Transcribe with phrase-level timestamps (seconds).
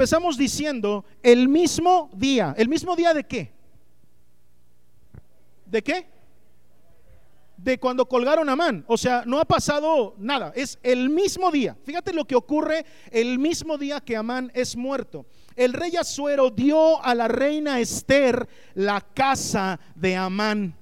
[0.00, 2.54] empezamos diciendo el mismo día.
[2.56, 3.52] ¿El mismo día de qué?
[5.66, 6.06] ¿De qué?
[7.58, 8.82] De cuando colgaron a Man.
[8.88, 10.54] O sea, no ha pasado nada.
[10.56, 11.76] Es el mismo día.
[11.84, 15.26] Fíjate lo que ocurre el mismo día que Amán es muerto.
[15.54, 20.74] El rey Asuero dio a la reina Esther la casa de Amán,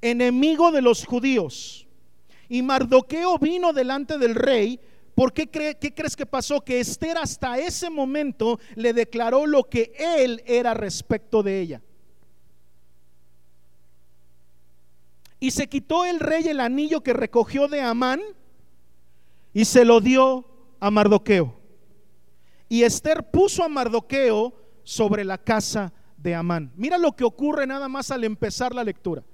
[0.00, 1.86] enemigo de los judíos.
[2.48, 4.80] Y Mardoqueo vino delante del rey.
[5.18, 6.60] ¿Por qué, qué crees que pasó?
[6.60, 11.82] Que Esther hasta ese momento le declaró lo que él era respecto de ella.
[15.40, 18.20] Y se quitó el rey el anillo que recogió de Amán
[19.52, 20.44] y se lo dio
[20.78, 21.58] a Mardoqueo.
[22.68, 26.70] Y Esther puso a Mardoqueo sobre la casa de Amán.
[26.76, 29.24] Mira lo que ocurre nada más al empezar la lectura.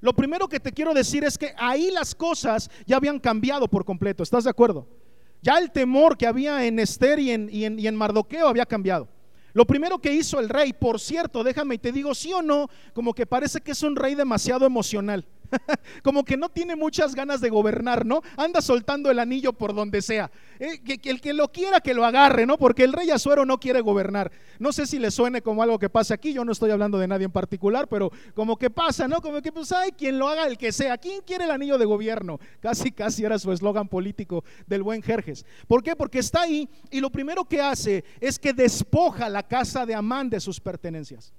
[0.00, 3.84] Lo primero que te quiero decir es que ahí las cosas ya habían cambiado por
[3.84, 4.22] completo.
[4.22, 5.03] ¿Estás de acuerdo?
[5.44, 8.64] Ya el temor que había en Esther y en, y en, y en Mardoqueo había
[8.64, 9.06] cambiado.
[9.52, 12.70] Lo primero que hizo el rey, por cierto, déjame y te digo sí o no,
[12.94, 15.26] como que parece que es un rey demasiado emocional.
[16.02, 18.22] como que no tiene muchas ganas de gobernar, ¿no?
[18.36, 20.30] Anda soltando el anillo por donde sea.
[20.58, 22.58] Eh, que, el que lo quiera que lo agarre, ¿no?
[22.58, 24.30] Porque el rey Azuero no quiere gobernar.
[24.58, 27.08] No sé si le suene como algo que pasa aquí, yo no estoy hablando de
[27.08, 29.20] nadie en particular, pero como que pasa, ¿no?
[29.20, 30.98] Como que pues hay quien lo haga el que sea.
[30.98, 32.38] ¿Quién quiere el anillo de gobierno?
[32.60, 35.44] Casi, casi era su eslogan político del buen Jerjes.
[35.66, 35.96] ¿Por qué?
[35.96, 40.30] Porque está ahí y lo primero que hace es que despoja la casa de Amán
[40.30, 41.32] de sus pertenencias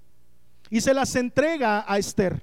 [0.70, 2.42] y se las entrega a Esther.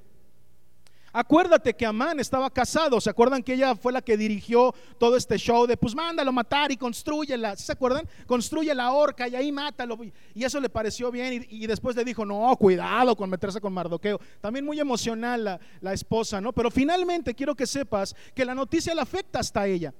[1.15, 2.99] Acuérdate que Amán estaba casado.
[2.99, 6.71] ¿Se acuerdan que ella fue la que dirigió todo este show de pues mándalo matar
[6.71, 7.55] y construyela?
[7.55, 8.09] ¿Se acuerdan?
[8.25, 9.99] Construye la horca y ahí mátalo.
[10.33, 11.45] Y eso le pareció bien.
[11.49, 14.19] Y, después le dijo, no, cuidado con meterse con Mardoqueo.
[14.41, 16.51] También muy emocional la, la esposa, ¿no?
[16.51, 19.93] Pero finalmente quiero que sepas que la noticia le afecta hasta ella.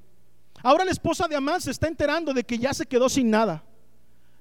[0.64, 3.64] Ahora la esposa de Amán se está enterando de que ya se quedó sin nada.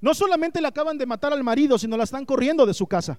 [0.00, 3.18] No solamente le acaban de matar al marido, sino la están corriendo de su casa.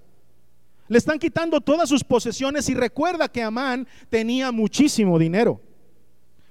[0.87, 5.61] Le están quitando todas sus posesiones y recuerda que Amán tenía muchísimo dinero.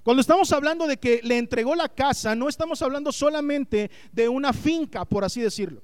[0.02, 4.52] Cuando estamos hablando de que le entregó la casa, no estamos hablando solamente de una
[4.52, 5.82] finca, por así decirlo.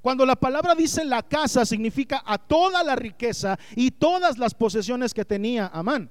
[0.00, 5.12] Cuando la palabra dice la casa, significa a toda la riqueza y todas las posesiones
[5.12, 6.08] que tenía Amán.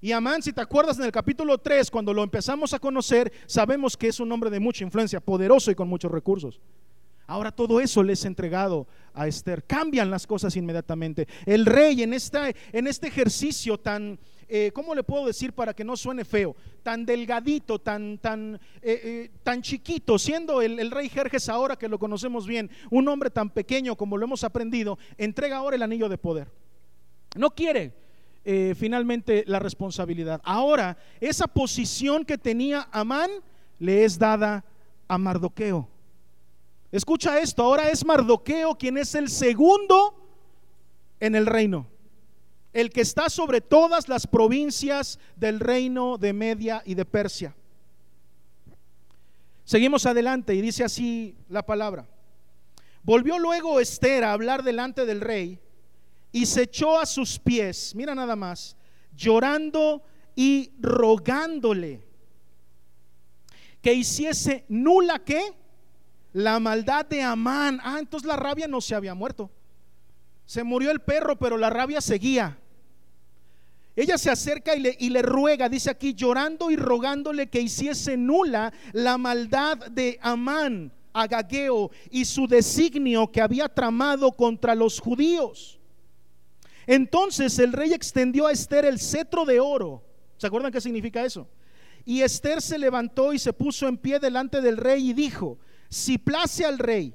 [0.00, 3.96] Y Amán, si te acuerdas en el capítulo 3, cuando lo empezamos a conocer, sabemos
[3.96, 6.60] que es un hombre de mucha influencia, poderoso y con muchos recursos.
[7.26, 9.64] Ahora todo eso le es entregado a Esther.
[9.64, 11.26] Cambian las cosas inmediatamente.
[11.46, 14.18] El rey en, esta, en este ejercicio tan,
[14.48, 16.54] eh, ¿cómo le puedo decir para que no suene feo?
[16.82, 21.88] Tan delgadito, tan, tan, eh, eh, tan chiquito, siendo el, el, rey Jerjes ahora que
[21.88, 26.08] lo conocemos bien, un hombre tan pequeño como lo hemos aprendido, entrega ahora el anillo
[26.08, 26.48] de poder.
[27.36, 28.04] No quiere
[28.76, 30.38] finalmente la responsabilidad.
[30.44, 33.30] Ahora, esa posición que tenía Amán
[33.78, 34.66] le es dada
[35.08, 35.88] a Mardoqueo.
[36.94, 40.14] Escucha esto, ahora es Mardoqueo quien es el segundo
[41.18, 41.88] en el reino,
[42.72, 47.56] el que está sobre todas las provincias del reino de Media y de Persia.
[49.64, 52.06] Seguimos adelante y dice así la palabra.
[53.02, 55.58] Volvió luego Esther a hablar delante del rey
[56.30, 58.76] y se echó a sus pies, mira nada más,
[59.16, 60.04] llorando
[60.36, 62.06] y rogándole
[63.82, 65.63] que hiciese nula que
[66.34, 67.80] la maldad de Amán.
[67.82, 69.50] Ah, entonces la rabia no se había muerto.
[70.44, 72.58] Se murió el perro, pero la rabia seguía.
[73.96, 79.16] Ella se acerca y le, ruega, dice aquí, llorando y rogándole que hiciese nula la
[79.16, 85.78] maldad de Amán, Agageo, y su designio que había tramado contra los judíos.
[86.88, 90.02] Entonces el rey extendió a Esther el cetro de oro.
[90.36, 91.48] ¿Se acuerdan qué significa eso?
[92.04, 95.58] Y Esther se levantó y se puso en pie delante del rey y dijo,
[95.94, 97.14] si place al rey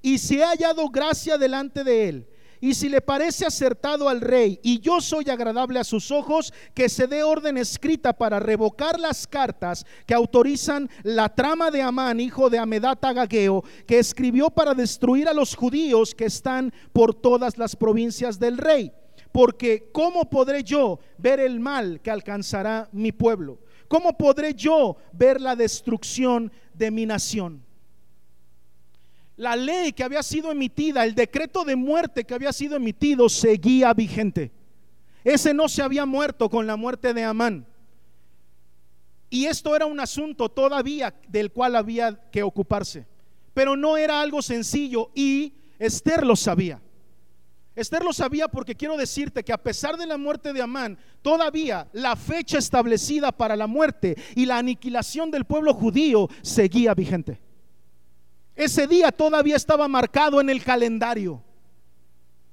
[0.00, 2.28] y si ha hallado gracia delante de él,
[2.60, 6.88] y si le parece acertado al rey y yo soy agradable a sus ojos, que
[6.88, 12.48] se dé orden escrita para revocar las cartas que autorizan la trama de Amán, hijo
[12.48, 17.74] de Amedata Agageo, que escribió para destruir a los judíos que están por todas las
[17.74, 18.92] provincias del rey.
[19.32, 23.58] Porque ¿cómo podré yo ver el mal que alcanzará mi pueblo?
[23.88, 27.69] ¿Cómo podré yo ver la destrucción de mi nación?
[29.40, 33.94] La ley que había sido emitida, el decreto de muerte que había sido emitido, seguía
[33.94, 34.52] vigente.
[35.24, 37.66] Ese no se había muerto con la muerte de Amán.
[39.30, 43.06] Y esto era un asunto todavía del cual había que ocuparse.
[43.54, 46.82] Pero no era algo sencillo y Esther lo sabía.
[47.74, 51.88] Esther lo sabía porque quiero decirte que a pesar de la muerte de Amán, todavía
[51.94, 57.40] la fecha establecida para la muerte y la aniquilación del pueblo judío seguía vigente.
[58.60, 61.42] Ese día todavía estaba marcado en el calendario.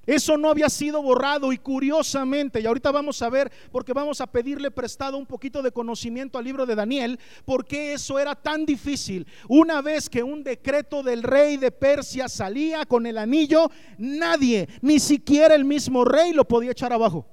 [0.05, 4.27] Eso no había sido borrado y curiosamente, y ahorita vamos a ver, porque vamos a
[4.27, 8.65] pedirle prestado un poquito de conocimiento al libro de Daniel, por qué eso era tan
[8.65, 9.27] difícil.
[9.49, 15.01] Una vez que un decreto del rey de Persia salía con el anillo, nadie, ni
[15.01, 17.25] siquiera el mismo rey lo podía echar abajo.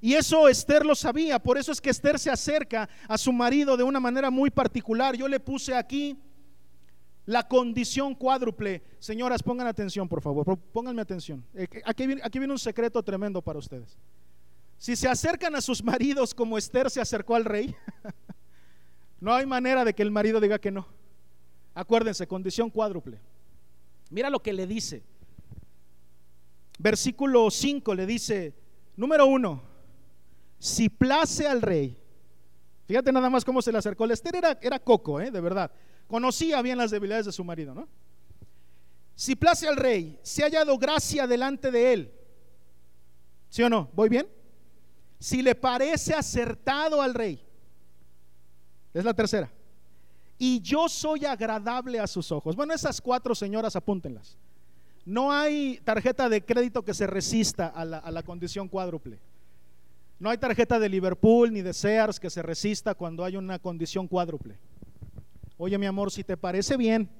[0.00, 3.76] Y eso Esther lo sabía, por eso es que Esther se acerca a su marido
[3.76, 5.16] de una manera muy particular.
[5.16, 6.16] Yo le puse aquí
[7.28, 8.82] la condición cuádruple.
[8.98, 11.44] Señoras, pongan atención, por favor, pónganme atención.
[11.52, 13.98] Eh, aquí viene, un secreto tremendo para ustedes.
[14.78, 17.76] Si se acercan a sus maridos como Esther se acercó al rey,
[19.20, 20.88] no hay manera de que el marido diga que no.
[21.74, 23.20] Acuérdense, condición cuádruple.
[24.08, 25.02] Mira lo que le dice.
[26.78, 28.54] Versículo 5 le dice,
[28.96, 29.62] número uno,
[30.58, 31.94] si place al rey,
[32.86, 34.06] fíjate nada más cómo se le acercó.
[34.06, 35.30] Esther era, era coco, ¿eh?
[35.30, 35.70] de verdad.
[36.08, 37.86] Conocía bien las debilidades de su marido, ¿no?
[39.14, 42.12] Si place al rey, se ha hallado gracia delante de él.
[43.50, 43.90] ¿Sí o no?
[43.94, 44.26] ¿Voy bien?
[45.18, 47.44] Si le parece acertado al rey.
[48.94, 49.50] Es la tercera.
[50.38, 52.54] Y yo soy agradable a sus ojos.
[52.54, 54.36] Bueno, esas cuatro señoras apúntenlas.
[55.04, 59.18] No hay tarjeta de crédito que se resista a la, a la condición cuádruple.
[60.20, 64.06] No hay tarjeta de Liverpool ni de Sears que se resista cuando hay una condición
[64.06, 64.58] cuádruple.
[65.60, 67.10] Oye, mi amor, si te parece bien,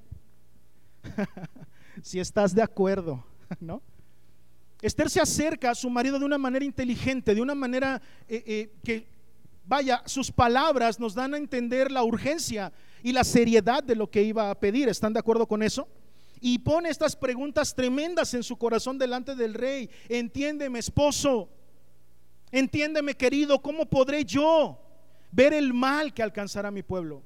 [2.01, 3.21] si estás de acuerdo,
[3.59, 3.81] ¿no?
[4.81, 8.73] Esther se acerca a su marido de una manera inteligente, de una manera eh, eh,
[8.81, 9.09] que,
[9.65, 12.71] vaya, sus palabras nos dan a entender la urgencia
[13.03, 14.87] y la seriedad de lo que iba a pedir.
[14.87, 15.89] ¿Están de acuerdo con eso?
[16.39, 19.89] Y pone estas preguntas tremendas en su corazón delante del rey.
[20.07, 21.49] Entiéndeme, esposo.
[22.49, 24.79] Entiéndeme, querido, ¿cómo podré yo
[25.29, 27.21] ver el mal que alcanzará mi pueblo?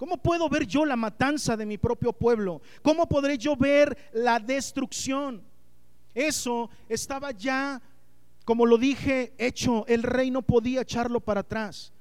[0.00, 2.62] ¿Cómo puedo ver yo la matanza de mi propio pueblo?
[2.80, 5.42] ¿Cómo podré yo ver la destrucción?
[6.14, 7.82] Eso estaba ya,
[8.46, 9.84] como lo dije, hecho.
[9.88, 11.92] El rey no podía echarlo para atrás.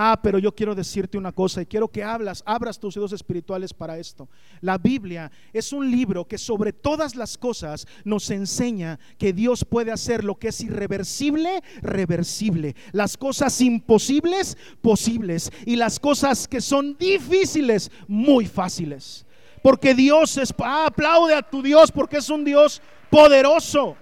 [0.00, 3.74] Ah, pero yo quiero decirte una cosa y quiero que hablas, abras tus oídos espirituales
[3.74, 4.28] para esto.
[4.60, 9.90] La Biblia es un libro que sobre todas las cosas nos enseña que Dios puede
[9.90, 12.76] hacer lo que es irreversible, reversible.
[12.92, 15.50] Las cosas imposibles, posibles.
[15.66, 19.26] Y las cosas que son difíciles, muy fáciles.
[19.64, 22.80] Porque Dios es, ah, aplaude a tu Dios porque es un Dios
[23.10, 23.96] poderoso.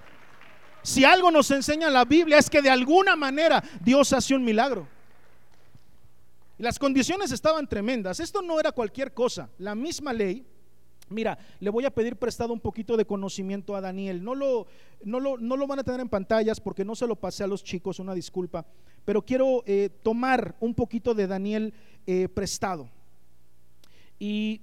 [0.83, 4.95] Si algo nos enseña la Biblia es que de alguna manera Dios hace un milagro.
[6.59, 8.21] Las condiciones estaban tremendas.
[8.21, 9.51] Esto no era cualquier cosa.
[9.59, 10.47] La misma ley,
[11.11, 14.25] mira, le voy a pedir prestado un poquito de conocimiento a Daniel.
[14.25, 14.67] No lo,
[15.05, 17.99] no lo, van a tener en pantallas porque no se lo pasé a los chicos,
[17.99, 18.65] una disculpa.
[19.05, 21.75] Pero quiero eh, tomar un poquito de Daniel
[22.07, 22.89] eh, prestado.
[24.19, 24.63] Y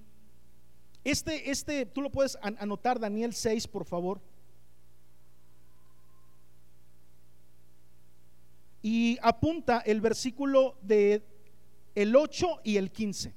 [1.03, 4.19] este, este, tú lo puedes anotar, Daniel 6, por favor.
[8.81, 11.21] Y apunta el versículo de
[11.95, 13.33] el 8 y el 15.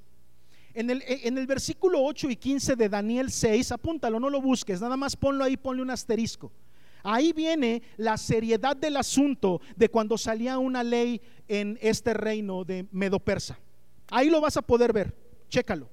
[0.74, 4.80] En el, en el, versículo 8 y 15 de Daniel 6, apúntalo, no lo busques,
[4.80, 6.52] nada más ponlo ahí, ponle un asterisco.
[7.02, 12.86] Ahí viene la seriedad del asunto de cuando salía una ley en este reino de
[12.90, 13.58] Medo Persa.
[14.10, 15.14] Ahí lo vas a poder ver,
[15.48, 15.88] chécalo.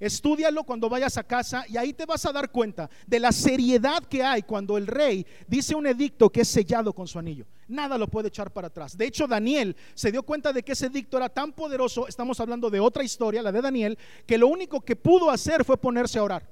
[0.00, 4.02] Estúdialo cuando vayas a casa y ahí te vas a dar cuenta de la seriedad
[4.02, 7.46] que hay cuando el rey dice un edicto que es sellado con su anillo.
[7.72, 8.98] Nada lo puede echar para atrás.
[8.98, 12.68] De hecho, Daniel se dio cuenta de que ese edicto era tan poderoso, estamos hablando
[12.68, 16.22] de otra historia, la de Daniel, que lo único que pudo hacer fue ponerse a
[16.22, 16.46] orar.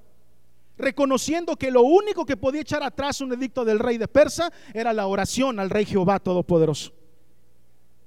[0.78, 4.94] Reconociendo que lo único que podía echar atrás un edicto del rey de Persa era
[4.94, 6.92] la oración al rey Jehová Todopoderoso.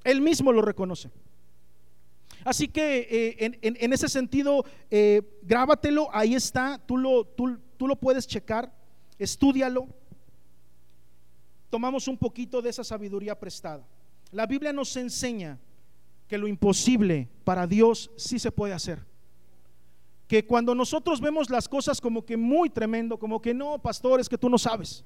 [0.04, 1.12] Él mismo lo reconoce.
[2.44, 7.96] Así que eh, en, ese sentido, eh, grábatelo, ahí está, tú lo, tú, tú lo
[7.96, 8.74] puedes checar,
[9.20, 9.88] estudialo.
[11.74, 13.84] Tomamos un poquito de esa sabiduría prestada.
[14.32, 15.58] La Biblia nos enseña
[16.28, 19.04] que lo imposible para Dios sí se puede hacer.
[20.28, 24.30] Que cuando nosotros vemos las cosas como que muy tremendo, como que no, pastor, es
[24.30, 25.04] que tú no sabes.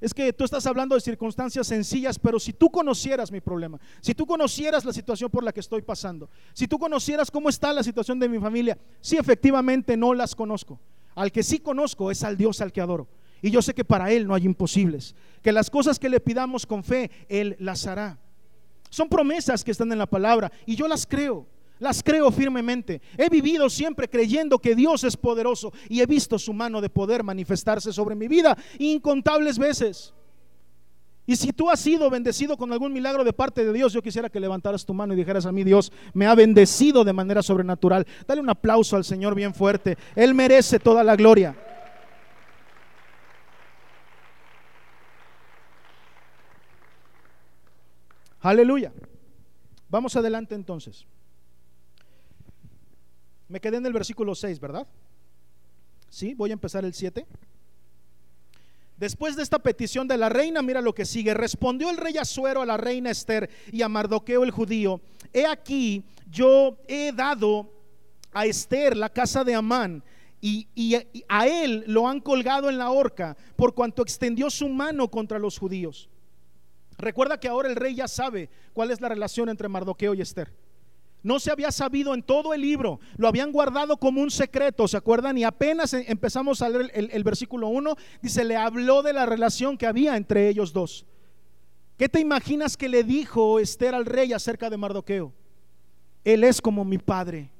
[0.00, 4.14] Es que tú estás hablando de circunstancias sencillas, pero si tú conocieras mi problema, si
[4.14, 7.82] tú conocieras la situación por la que estoy pasando, si tú conocieras cómo está la
[7.82, 10.78] situación de mi familia, sí efectivamente no las conozco.
[11.16, 13.08] Al que sí conozco es al Dios al que adoro.
[13.44, 15.14] Y yo sé que para Él no hay imposibles.
[15.42, 18.18] Que las cosas que le pidamos con fe, Él las hará.
[18.88, 21.46] Son promesas que están en la palabra y yo las creo.
[21.78, 23.02] Las creo firmemente.
[23.18, 27.22] He vivido siempre creyendo que Dios es poderoso y he visto su mano de poder
[27.22, 30.14] manifestarse sobre mi vida incontables veces.
[31.26, 34.30] Y si tú has sido bendecido con algún milagro de parte de Dios, yo quisiera
[34.30, 38.06] que levantaras tu mano y dijeras a mí, Dios me ha bendecido de manera sobrenatural.
[38.26, 39.98] Dale un aplauso al Señor bien fuerte.
[40.16, 41.54] Él merece toda la gloria.
[48.44, 48.92] Aleluya.
[49.88, 51.06] Vamos adelante entonces.
[53.48, 54.86] Me quedé en el versículo 6, ¿verdad?
[56.10, 57.26] Sí, voy a empezar el 7.
[58.98, 61.32] Después de esta petición de la reina, mira lo que sigue.
[61.32, 65.00] Respondió el rey Azuero a la reina Esther y a Mardoqueo el judío.
[65.32, 67.72] He aquí, yo he dado
[68.30, 70.04] a Esther la casa de Amán
[70.42, 70.96] y, y,
[71.28, 75.58] a él lo han colgado en la horca por cuanto extendió su mano contra los
[75.58, 76.10] judíos.
[77.04, 80.50] Recuerda que ahora el rey ya sabe cuál es la relación entre Mardoqueo y Esther.
[81.22, 84.96] No se había sabido en todo el libro, lo habían guardado como un secreto, ¿se
[84.96, 85.36] acuerdan?
[85.36, 89.76] Y apenas e, empezamos a leer el, versículo 1, dice, le habló de la relación
[89.76, 91.04] que había entre ellos dos.
[91.98, 95.32] ¿Qué te imaginas que le dijo Esther al rey acerca de Mardoqueo?
[96.24, 97.50] Él es como mi padre.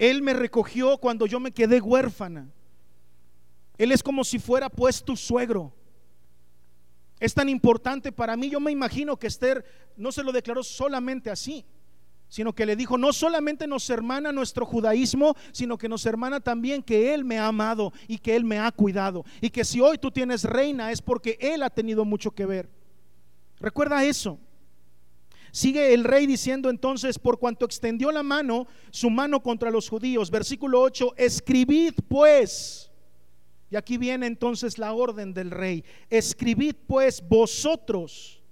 [0.00, 2.48] Él me recogió cuando yo me quedé huérfana.
[3.78, 5.72] Él es como si fuera pues tu suegro.
[7.18, 8.50] Es tan importante para mí.
[8.50, 9.64] Yo me imagino que Esther
[9.96, 11.64] no se lo declaró solamente así
[12.28, 16.82] sino que le dijo, no solamente nos hermana nuestro judaísmo, sino que nos hermana también
[16.82, 19.24] que Él me ha amado y que Él me ha cuidado.
[19.40, 22.68] Y que si hoy tú tienes reina es porque Él ha tenido mucho que ver.
[23.60, 24.38] Recuerda eso.
[25.52, 30.30] Sigue el rey diciendo entonces, por cuanto extendió la mano, su mano contra los judíos.
[30.30, 32.90] Versículo 8, escribid pues.
[33.70, 35.84] Y aquí viene entonces la orden del rey.
[36.08, 38.42] Escribid pues vosotros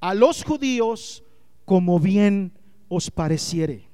[0.00, 1.22] a los judíos
[1.64, 2.52] como bien
[2.88, 3.88] os pareciere.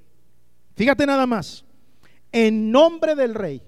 [0.74, 1.64] Fíjate nada más.
[2.32, 3.62] En nombre del rey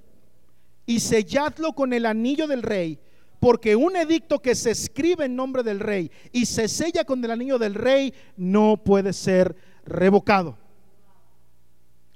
[0.86, 2.98] y selladlo con el anillo del rey,
[3.38, 7.30] porque un edicto que se escribe en nombre del rey y se sella con el
[7.30, 10.58] anillo del rey no puede ser revocado.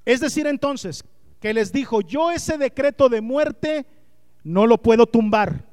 [0.05, 1.05] Es decir, entonces,
[1.41, 3.87] que les dijo, yo ese decreto de muerte
[4.45, 5.65] no lo puedo tumbar.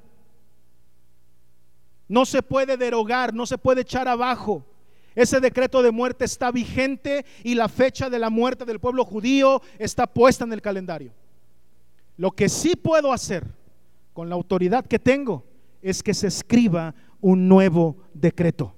[2.07, 4.65] No se puede derogar, no se puede echar abajo.
[5.13, 9.61] Ese decreto de muerte está vigente y la fecha de la muerte del pueblo judío
[9.77, 11.11] está puesta en el calendario.
[12.17, 13.45] Lo que sí puedo hacer
[14.13, 15.43] con la autoridad que tengo
[15.81, 18.73] es que se escriba un nuevo decreto.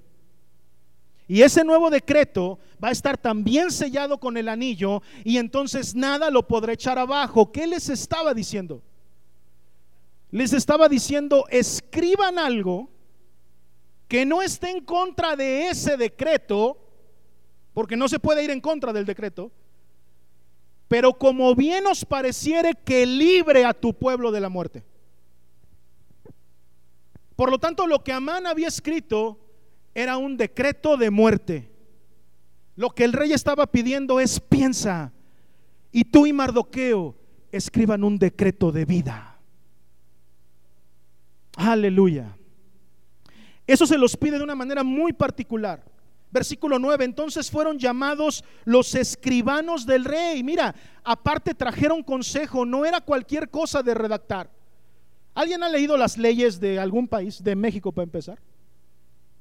[1.28, 6.30] Y ese nuevo decreto va a estar también sellado con el anillo y entonces nada
[6.30, 7.52] lo podrá echar abajo.
[7.52, 8.82] ¿Qué les estaba diciendo?
[10.34, 12.90] Les estaba diciendo, escriban algo
[14.08, 16.75] que no esté en contra de ese decreto,
[17.72, 19.52] porque no se puede ir en contra del decreto,
[20.88, 24.84] pero como bien os pareciere que libre a tu pueblo de la muerte.
[27.36, 29.38] Por lo tanto, lo que Amán había escrito
[29.94, 31.70] era un decreto de muerte.
[32.75, 35.13] Lo que el rey estaba pidiendo es piensa
[35.92, 37.13] y tú y Mardoqueo
[37.52, 39.33] escriban un decreto de vida.
[41.56, 42.36] Aleluya.
[43.66, 45.84] Eso se los pide de una manera muy particular.
[46.32, 50.44] Versículo 9, entonces fueron llamados los escribanos del rey.
[50.44, 54.50] Mira, aparte trajeron consejo, no era cualquier cosa de redactar.
[55.36, 58.40] ¿Alguien ha leído las leyes de algún país, de México para empezar?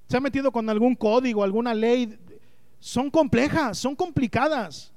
[0.06, 2.18] ¿Se ha metido con algún código, alguna ley?
[2.78, 4.92] Son complejas, son complicadas.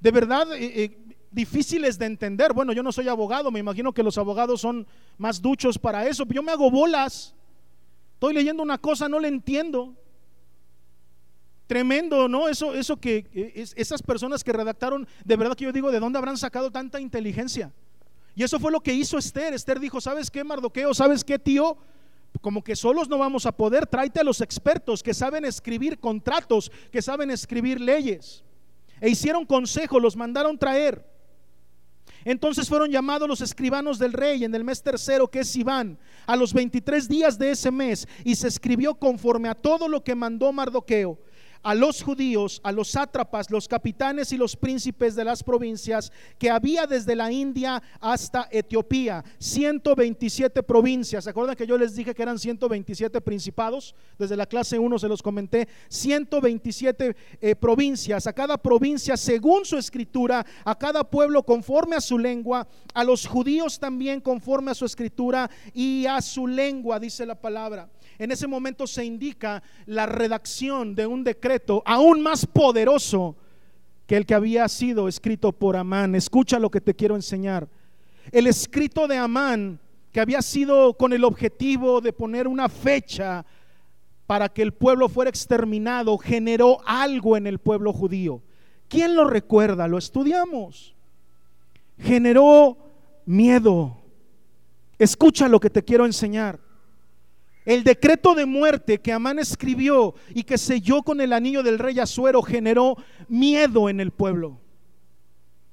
[0.00, 2.52] De verdad, eh, eh, difíciles de entender.
[2.52, 4.86] Bueno, yo no soy abogado, me imagino que los abogados son
[5.18, 6.24] más duchos para eso.
[6.28, 7.34] Yo me hago bolas.
[8.14, 9.94] Estoy leyendo una cosa, no le entiendo.
[11.66, 12.48] Tremendo, ¿no?
[12.48, 13.26] Eso, eso que
[13.76, 17.72] esas personas que redactaron, de verdad que yo digo, ¿de dónde habrán sacado tanta inteligencia?
[18.36, 19.52] Y eso fue lo que hizo Esther.
[19.54, 20.94] Esther dijo, ¿sabes qué, Mardoqueo?
[20.94, 21.76] ¿Sabes qué, tío?
[22.40, 26.70] Como que solos no vamos a poder, tráete a los expertos que saben escribir contratos,
[26.92, 28.44] que saben escribir leyes.
[29.00, 31.15] E hicieron consejo, los mandaron traer.
[32.26, 36.34] Entonces fueron llamados los escribanos del rey en el mes tercero, que es Iván, a
[36.34, 40.52] los 23 días de ese mes, y se escribió conforme a todo lo que mandó
[40.52, 41.20] Mardoqueo
[41.62, 46.50] a los judíos, a los sátrapas, los capitanes y los príncipes de las provincias que
[46.50, 51.24] había desde la India hasta Etiopía, 127 provincias.
[51.24, 53.94] ¿Se acuerdan que yo les dije que eran 127 principados?
[54.18, 59.78] Desde la clase 1 se los comenté, 127 eh, provincias, a cada provincia según su
[59.78, 64.84] escritura, a cada pueblo conforme a su lengua, a los judíos también conforme a su
[64.84, 67.88] escritura y a su lengua, dice la palabra.
[68.18, 73.36] En ese momento se indica la redacción de un decreto aún más poderoso
[74.06, 76.14] que el que había sido escrito por Amán.
[76.14, 77.68] Escucha lo que te quiero enseñar.
[78.32, 79.80] El escrito de Amán
[80.12, 83.44] que había sido con el objetivo de poner una fecha
[84.26, 88.42] para que el pueblo fuera exterminado, generó algo en el pueblo judío.
[88.88, 89.86] ¿Quién lo recuerda?
[89.86, 90.94] Lo estudiamos.
[91.98, 92.76] Generó
[93.24, 93.98] miedo.
[94.98, 96.58] Escucha lo que te quiero enseñar.
[97.66, 101.98] El decreto de muerte que Amán escribió y que selló con el anillo del rey
[101.98, 102.96] Azuero generó
[103.28, 104.60] miedo en el pueblo.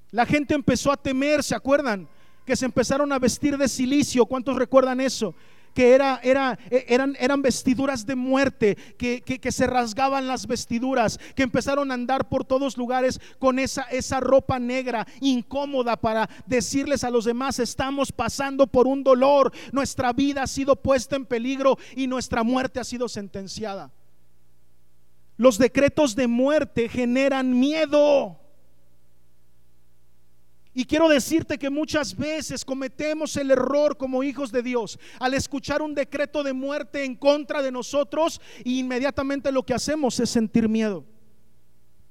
[0.10, 2.10] La gente empezó a temer, ¿se acuerdan?
[2.46, 4.26] Que se empezaron a vestir de silicio.
[4.26, 5.36] ¿Cuántos recuerdan eso?
[5.74, 11.20] Que era, era, e, eran, eran vestiduras de muerte, que, que, se rasgaban las vestiduras,
[11.36, 17.04] que empezaron a andar por todos lugares con esa, esa ropa negra incómoda para decirles
[17.04, 21.78] a los demás, estamos pasando por un dolor, nuestra vida ha sido puesta en peligro
[21.96, 23.92] y nuestra muerte ha sido sentenciada.
[25.38, 28.43] Los decretos de muerte generan miedo.
[30.74, 35.84] Y quiero decirte que muchas veces cometemos el error como hijos de Dios al escuchar
[35.84, 40.68] un decreto de muerte en contra de nosotros e inmediatamente lo que hacemos es sentir
[40.68, 41.06] miedo.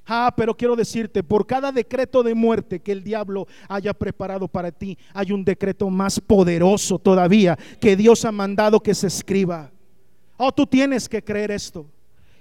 [0.07, 4.71] Ah, pero quiero decirte, por cada decreto de muerte que el diablo haya preparado para
[4.73, 9.71] ti, hay un decreto más poderoso todavía que Dios ha mandado que se escriba.
[10.37, 11.87] Oh, tú tienes que creer esto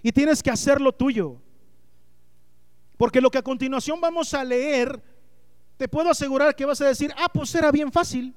[0.03, 1.37] y tienes que hacerlo tuyo.
[2.97, 5.01] Porque lo que a continuación vamos a leer
[5.81, 8.35] te puedo asegurar que vas a decir, ah, pues era bien fácil.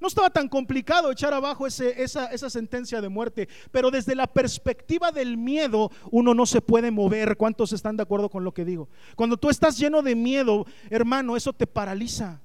[0.00, 4.26] No estaba tan complicado echar abajo ese, esa, esa, sentencia de muerte, pero desde la
[4.26, 7.36] perspectiva del miedo uno no se puede mover.
[7.36, 8.88] ¿Cuántos están de acuerdo con lo que digo?
[9.14, 12.40] Cuando tú estás lleno de miedo, hermano, eso te paraliza.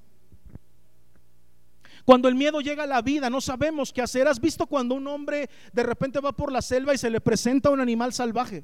[2.04, 4.28] Cuando el miedo llega a la vida, no sabemos qué hacer.
[4.28, 7.70] ¿Has visto cuando un hombre de repente va por la selva y se le presenta
[7.70, 8.62] un animal salvaje?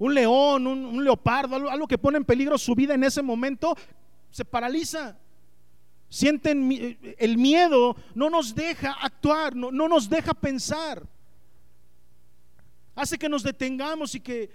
[0.00, 3.76] Un león, un, leopardo, algo, que pone en peligro su vida en ese momento,
[4.30, 5.16] se paraliza.
[6.08, 11.06] Sienten el miedo, no nos deja actuar, no, no nos deja pensar.
[12.94, 14.50] Hace que nos detengamos y que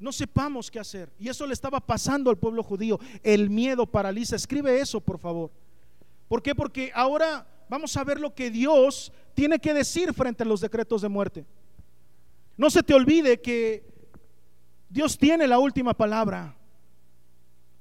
[0.00, 1.12] no sepamos qué hacer.
[1.18, 2.98] Y eso le estaba pasando al pueblo judío.
[3.22, 4.34] El miedo paraliza.
[4.34, 5.50] Escribe eso, por favor.
[6.26, 6.54] ¿Por qué?
[6.54, 11.02] Porque ahora vamos a ver lo que Dios tiene que decir frente a los decretos
[11.02, 11.44] de muerte.
[12.56, 13.95] No se te olvide que
[14.88, 16.54] Dios tiene la última palabra.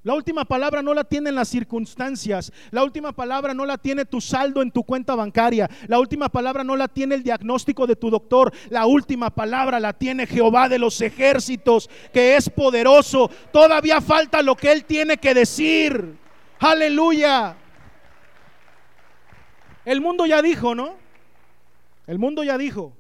[0.05, 2.53] La última palabra no la tienen las circunstancias.
[2.69, 5.67] La última palabra no la tiene tu saldo en tu cuenta bancaria.
[5.87, 8.53] La última palabra no la tiene el diagnóstico de tu doctor.
[8.69, 13.31] La última palabra la tiene Jehová de los ejércitos, que es poderoso.
[13.51, 16.19] Todavía falta lo que Él tiene que decir.
[16.59, 17.57] Aleluya.
[19.85, 20.97] El mundo ya dijo, ¿no?
[22.05, 22.95] El mundo ya dijo.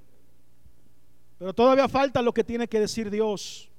[1.37, 3.69] Pero todavía falta lo que tiene que decir Dios.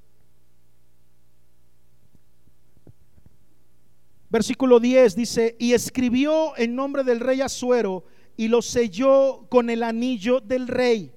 [4.36, 8.04] Versículo 10 dice, y escribió en nombre del rey Asuero
[8.36, 11.10] y lo selló con el anillo del rey.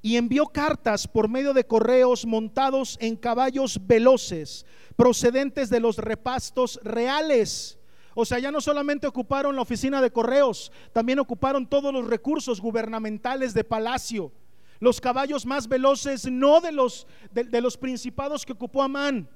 [0.00, 6.78] Y envió cartas por medio de correos montados en caballos veloces, procedentes de los repastos
[6.84, 7.80] reales.
[8.14, 12.60] O sea, ya no solamente ocuparon la oficina de correos, también ocuparon todos los recursos
[12.60, 14.30] gubernamentales de palacio.
[14.78, 19.28] Los caballos más veloces, no de los, de los principados que ocupó Amán,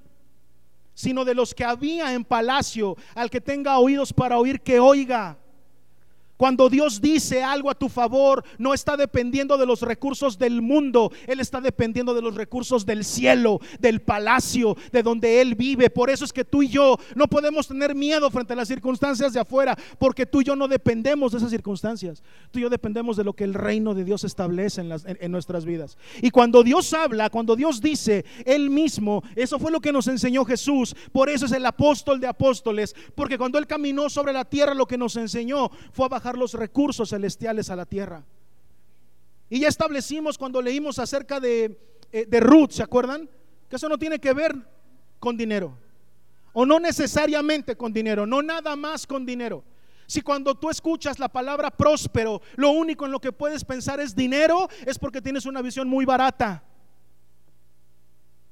[1.00, 2.96] sino de los que había en palacio.
[3.14, 5.39] Al que tenga oídos para oír, que oiga.
[6.40, 11.12] Cuando Dios dice algo a tu favor, no está dependiendo de los recursos del mundo,
[11.26, 15.90] Él está dependiendo de los recursos del cielo, del palacio, de donde Él vive.
[15.90, 19.34] Por eso es que tú y yo no podemos tener miedo frente a las circunstancias
[19.34, 22.22] de afuera, porque tú y yo no dependemos de esas circunstancias.
[22.50, 25.98] Tú y yo dependemos de lo que el reino de Dios establece en, nuestras vidas.
[26.22, 30.46] Y cuando Dios habla, cuando Dios dice Él mismo, eso fue lo que nos enseñó
[30.46, 30.96] Jesús.
[31.12, 34.86] Por eso es el apóstol de apóstoles, porque cuando Él caminó sobre la tierra, lo
[34.86, 38.24] que nos enseñó fue a bajar los recursos celestiales a la tierra.
[39.48, 41.78] Y ya establecimos cuando leímos acerca de,
[42.12, 43.28] eh, de Ruth, ¿se acuerdan?
[43.68, 44.54] Que eso no tiene que ver
[45.18, 45.76] con dinero.
[46.52, 49.64] O no necesariamente con dinero, no nada más con dinero.
[50.06, 54.16] Si cuando tú escuchas la palabra próspero, lo único en lo que puedes pensar es
[54.16, 56.64] dinero, es porque tienes una visión muy barata.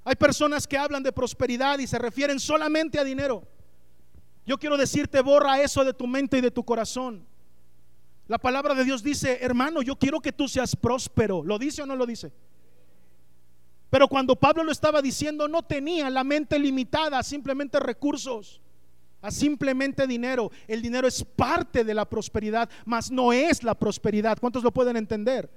[0.04, 3.42] Hay personas que hablan de prosperidad y se refieren solamente a dinero.
[4.46, 7.26] Yo quiero decirte, borra eso de tu mente y de tu corazón.
[8.28, 11.42] La palabra de Dios dice, hermano, yo quiero que tú seas próspero.
[11.42, 12.30] ¿Lo dice o no lo dice?
[13.88, 18.60] Pero cuando Pablo lo estaba diciendo, no tenía la mente limitada a simplemente recursos,
[19.22, 20.50] a simplemente dinero.
[20.66, 24.38] El dinero es parte de la prosperidad, mas no es la prosperidad.
[24.38, 25.50] ¿Cuántos lo pueden entender?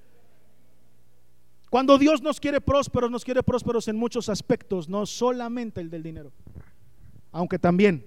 [1.69, 6.03] Cuando Dios nos quiere prósperos, nos quiere prósperos en muchos aspectos, no solamente el del
[6.03, 6.31] dinero.
[7.33, 8.05] Aunque también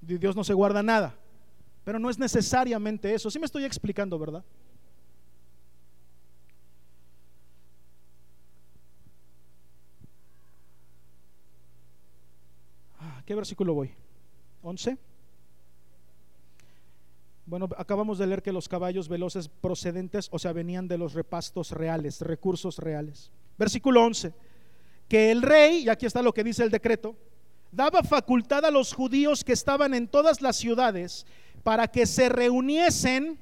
[0.00, 1.16] Dios no se guarda nada.
[1.84, 3.30] Pero no es necesariamente eso.
[3.30, 4.42] Sí me estoy explicando, ¿verdad?
[12.98, 13.92] Ah, ¿Qué versículo voy?
[14.62, 14.98] ¿11?
[17.46, 21.72] Bueno, acabamos de leer que los caballos veloces procedentes, o sea, venían de los repastos
[21.72, 23.30] reales, recursos reales.
[23.58, 24.32] Versículo 11,
[25.06, 27.14] que el rey, y aquí está lo que dice el decreto,
[27.70, 31.26] daba facultad a los judíos que estaban en todas las ciudades
[31.64, 33.38] para que se reuniesen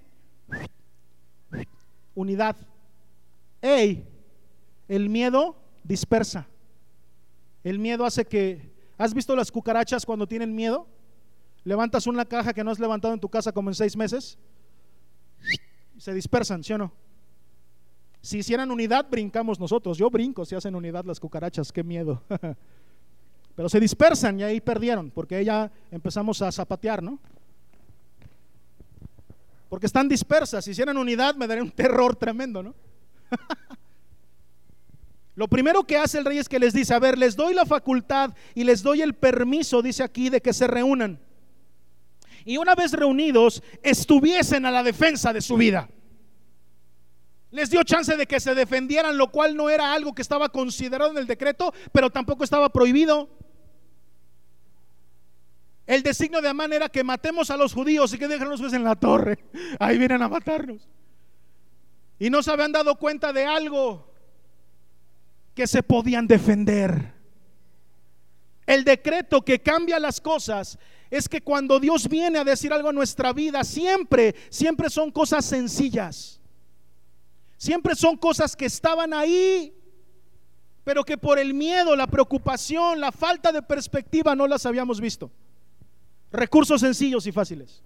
[2.14, 2.56] unidad.
[3.61, 4.08] Ey,
[4.88, 6.46] el miedo dispersa.
[7.64, 8.72] El miedo hace que...
[8.96, 10.87] ¿Has visto las cucarachas cuando tienen miedo?
[11.64, 14.38] Levantas una caja que no has levantado en tu casa como en seis meses.
[15.98, 16.92] Se dispersan, ¿sí o no?
[18.20, 19.98] Si hicieran unidad, brincamos nosotros.
[19.98, 22.22] Yo brinco si hacen unidad las cucarachas, qué miedo.
[23.56, 27.18] Pero se dispersan y ahí perdieron, porque ya empezamos a zapatear, ¿no?
[29.72, 30.66] Porque están dispersas.
[30.66, 32.74] Si hicieran unidad, me daría un terror tremendo, ¿no?
[35.35, 37.64] Lo primero que hace el rey es que les dice, a ver, les doy la
[37.64, 41.18] facultad y les doy el permiso, dice aquí, de que se reúnan
[42.44, 45.88] y una vez reunidos estuviesen a la defensa de su vida.
[47.50, 51.12] Les dio chance de que se defendieran, lo cual no era algo que estaba considerado
[51.12, 53.30] en el decreto, pero tampoco estaba prohibido.
[55.92, 58.83] El designio de Amán era que matemos a los judíos y que dejen los en
[58.83, 59.38] la torre.
[59.78, 60.88] Ahí vienen a matarnos.
[62.18, 64.11] Y no se habían dado cuenta de algo
[65.55, 67.12] que se podían defender.
[68.64, 70.78] El decreto que cambia las cosas
[71.11, 75.44] es que cuando Dios viene a decir algo a nuestra vida, siempre, siempre son cosas
[75.44, 76.40] sencillas.
[77.59, 79.74] Siempre son cosas que estaban ahí,
[80.85, 85.31] pero que por el miedo, la preocupación, la falta de perspectiva no las habíamos visto.
[86.32, 87.82] Recursos sencillos y fáciles.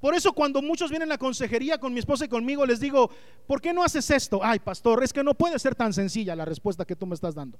[0.00, 3.10] Por eso cuando muchos vienen a la consejería con mi esposa y conmigo, les digo,
[3.46, 4.40] ¿por qué no haces esto?
[4.42, 7.34] Ay, pastor, es que no puede ser tan sencilla la respuesta que tú me estás
[7.34, 7.58] dando.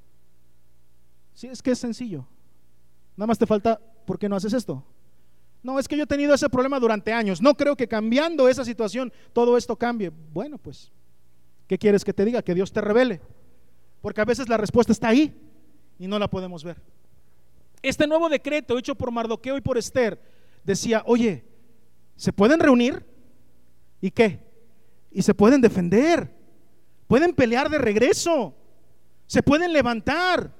[1.34, 2.26] Sí, es que es sencillo.
[3.16, 4.84] Nada más te falta, ¿por qué no haces esto?
[5.62, 7.42] No, es que yo he tenido ese problema durante años.
[7.42, 10.10] No creo que cambiando esa situación todo esto cambie.
[10.32, 10.92] Bueno, pues,
[11.66, 12.42] ¿qué quieres que te diga?
[12.42, 13.20] Que Dios te revele.
[14.00, 15.36] Porque a veces la respuesta está ahí
[15.98, 16.80] y no la podemos ver.
[17.82, 20.20] Este nuevo decreto hecho por Mardoqueo y por Esther
[20.64, 21.44] decía, oye,
[22.16, 23.04] ¿se pueden reunir?
[24.00, 24.40] ¿Y qué?
[25.10, 26.34] Y se pueden defender.
[27.06, 28.54] Pueden pelear de regreso.
[29.26, 30.52] Se pueden levantar.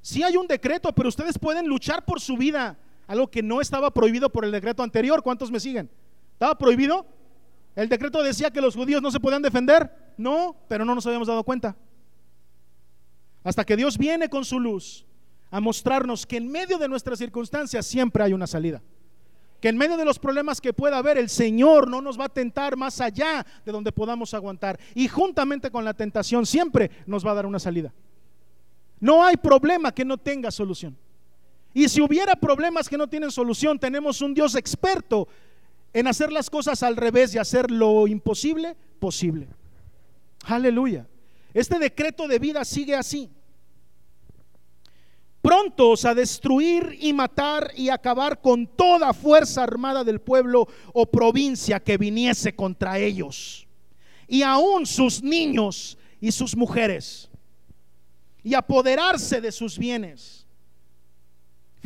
[0.00, 3.92] Si hay un decreto, pero ustedes pueden luchar por su vida, algo que no estaba
[3.92, 5.22] prohibido por el decreto anterior.
[5.22, 5.90] ¿Cuántos me siguen?
[6.32, 7.06] ¿Estaba prohibido?
[7.74, 10.14] ¿El decreto decía que los judíos no se podían defender?
[10.16, 11.76] No, pero no nos habíamos dado cuenta.
[13.42, 15.06] Hasta que Dios viene con su luz
[15.50, 18.82] a mostrarnos que en medio de nuestras circunstancias siempre hay una salida.
[19.60, 22.28] Que en medio de los problemas que pueda haber, el Señor no nos va a
[22.28, 24.78] tentar más allá de donde podamos aguantar.
[24.94, 27.92] Y juntamente con la tentación siempre nos va a dar una salida.
[29.00, 30.96] No hay problema que no tenga solución.
[31.72, 35.28] Y si hubiera problemas que no tienen solución, tenemos un Dios experto
[35.92, 39.46] en hacer las cosas al revés y hacer lo imposible posible.
[40.44, 41.06] Aleluya.
[41.52, 43.30] Este decreto de vida sigue así.
[45.46, 51.78] Prontos a destruir y matar y acabar con toda fuerza armada del pueblo o provincia
[51.78, 53.64] que viniese contra ellos.
[54.26, 57.30] Y aún sus niños y sus mujeres
[58.42, 60.45] y apoderarse de sus bienes.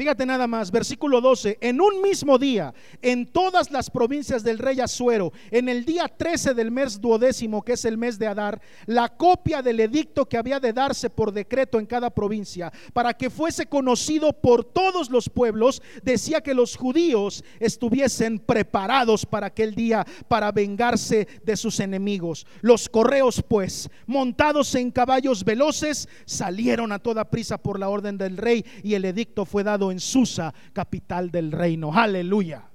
[0.01, 4.81] Fíjate nada más, versículo 12, en un mismo día, en todas las provincias del rey
[4.81, 9.11] Asuero, en el día 13 del mes duodécimo, que es el mes de Adar, la
[9.11, 13.67] copia del edicto que había de darse por decreto en cada provincia, para que fuese
[13.67, 20.51] conocido por todos los pueblos, decía que los judíos estuviesen preparados para aquel día, para
[20.51, 22.47] vengarse de sus enemigos.
[22.63, 28.39] Los correos, pues, montados en caballos veloces, salieron a toda prisa por la orden del
[28.39, 31.93] rey y el edicto fue dado en Susa, capital del reino.
[31.93, 32.69] Aleluya.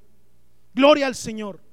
[0.74, 1.66] Gloria al Señor.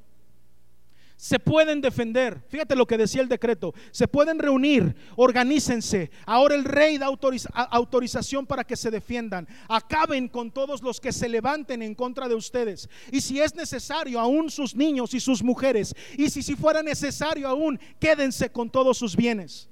[1.23, 2.45] Se pueden defender.
[2.49, 3.73] Fíjate lo que decía el decreto.
[3.93, 6.11] Se pueden reunir, organícense.
[6.27, 9.47] Ahora el rey da autorización para que se defiendan.
[9.69, 12.89] Acaben con todos los que se levanten en contra de ustedes.
[13.13, 15.95] Y si es necesario, aún sus niños y sus mujeres.
[16.19, 19.69] Y si, si fuera necesario, aún quédense con todos sus bienes.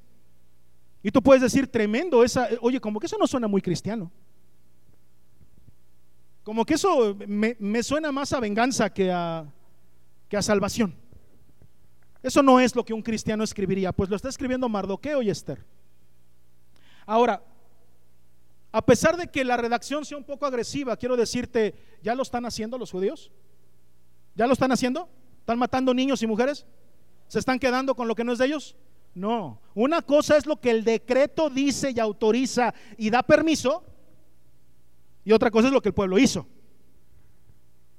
[1.03, 4.13] Y tú puedes decir, tremendo, esa, oye, como que eso no suena muy cristiano.
[6.43, 9.47] Como que eso me, suena más a venganza que a,
[10.29, 10.95] que a salvación.
[12.23, 15.65] Eso no es lo que un cristiano escribiría, pues lo está escribiendo Mardoqueo y Esther.
[17.07, 17.43] Ahora,
[18.73, 22.45] a pesar de que la redacción sea un poco agresiva, quiero decirte, ¿ya lo están
[22.45, 23.31] haciendo los judíos?
[24.35, 25.09] ¿Ya lo están haciendo?
[25.41, 26.67] ¿Están matando niños y mujeres?
[27.27, 28.77] ¿Se están quedando con lo que no es de ellos?
[29.15, 29.61] No.
[29.75, 33.85] Una cosa es lo que el decreto dice y autoriza y da permiso.
[35.25, 36.47] Y otra cosa es lo que el pueblo hizo.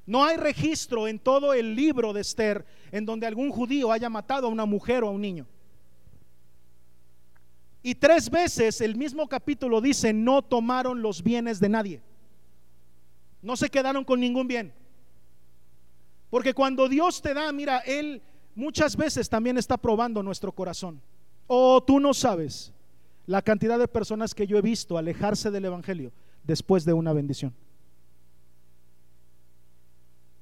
[0.06, 4.48] No hay registro en todo el libro de Esther en donde algún judío haya matado
[4.48, 5.48] a una mujer o a un niño.
[7.84, 12.02] Y tres veces el mismo capítulo dice, no tomaron los bienes de nadie.
[13.42, 14.74] No se quedaron con ningún bien.
[16.30, 18.22] Porque cuando Dios te da, mira, Él
[18.56, 21.02] muchas veces también está probando nuestro corazón.
[21.48, 22.72] Oh, tú no sabes
[23.26, 26.12] la cantidad de personas que yo he visto alejarse del Evangelio
[26.44, 27.54] después de una bendición.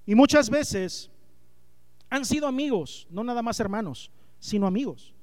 [0.05, 1.09] Y muchas veces
[2.09, 4.09] han sido amigos, no nada más hermanos,
[4.39, 5.13] sino amigos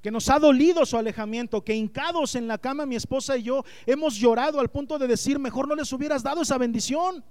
[0.00, 3.64] que nos ha dolido su alejamiento, que hincados en la cama mi esposa y yo
[3.86, 7.22] hemos llorado al punto de decir, mejor no les hubieras dado esa bendición.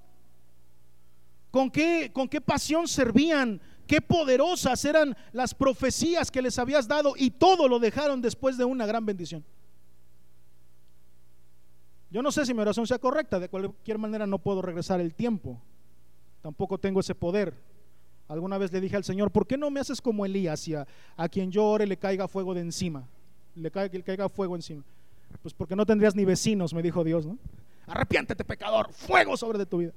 [1.52, 3.60] ¿Con qué, con qué pasión servían?
[3.88, 8.66] Qué poderosas eran las profecías que les habías dado y todo lo dejaron después de
[8.66, 9.44] una gran bendición.
[12.12, 15.14] Yo no sé si mi oración sea correcta, de cualquier manera no puedo regresar el
[15.14, 15.62] tiempo.
[16.42, 17.54] Tampoco tengo ese poder.
[18.28, 20.68] Alguna vez le dije al Señor, ¿por qué no me haces como Elías
[21.18, 23.08] a, quien yo ore le caiga fuego de encima?
[23.56, 24.84] Le caiga, le caiga fuego encima.
[25.42, 27.38] Pues porque no tendrías ni vecinos, me dijo Dios, ¿no?
[27.88, 29.94] Arrepiéntete, pecador, fuego sobre de tu vida.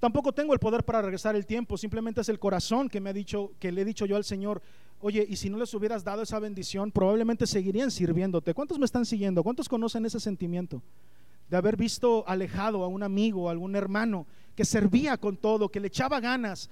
[0.00, 3.12] Tampoco tengo el poder para regresar el tiempo, simplemente es el corazón que me ha
[3.12, 4.62] dicho, que le he dicho yo al Señor,
[5.00, 8.54] oye, y si no les hubieras dado esa bendición, probablemente seguirían sirviéndote.
[8.54, 9.42] ¿Cuántos me están siguiendo?
[9.42, 10.82] ¿Cuántos conocen ese sentimiento?
[11.48, 15.80] De haber visto alejado a un amigo, a algún hermano que servía con todo, que
[15.80, 16.68] le echaba ganas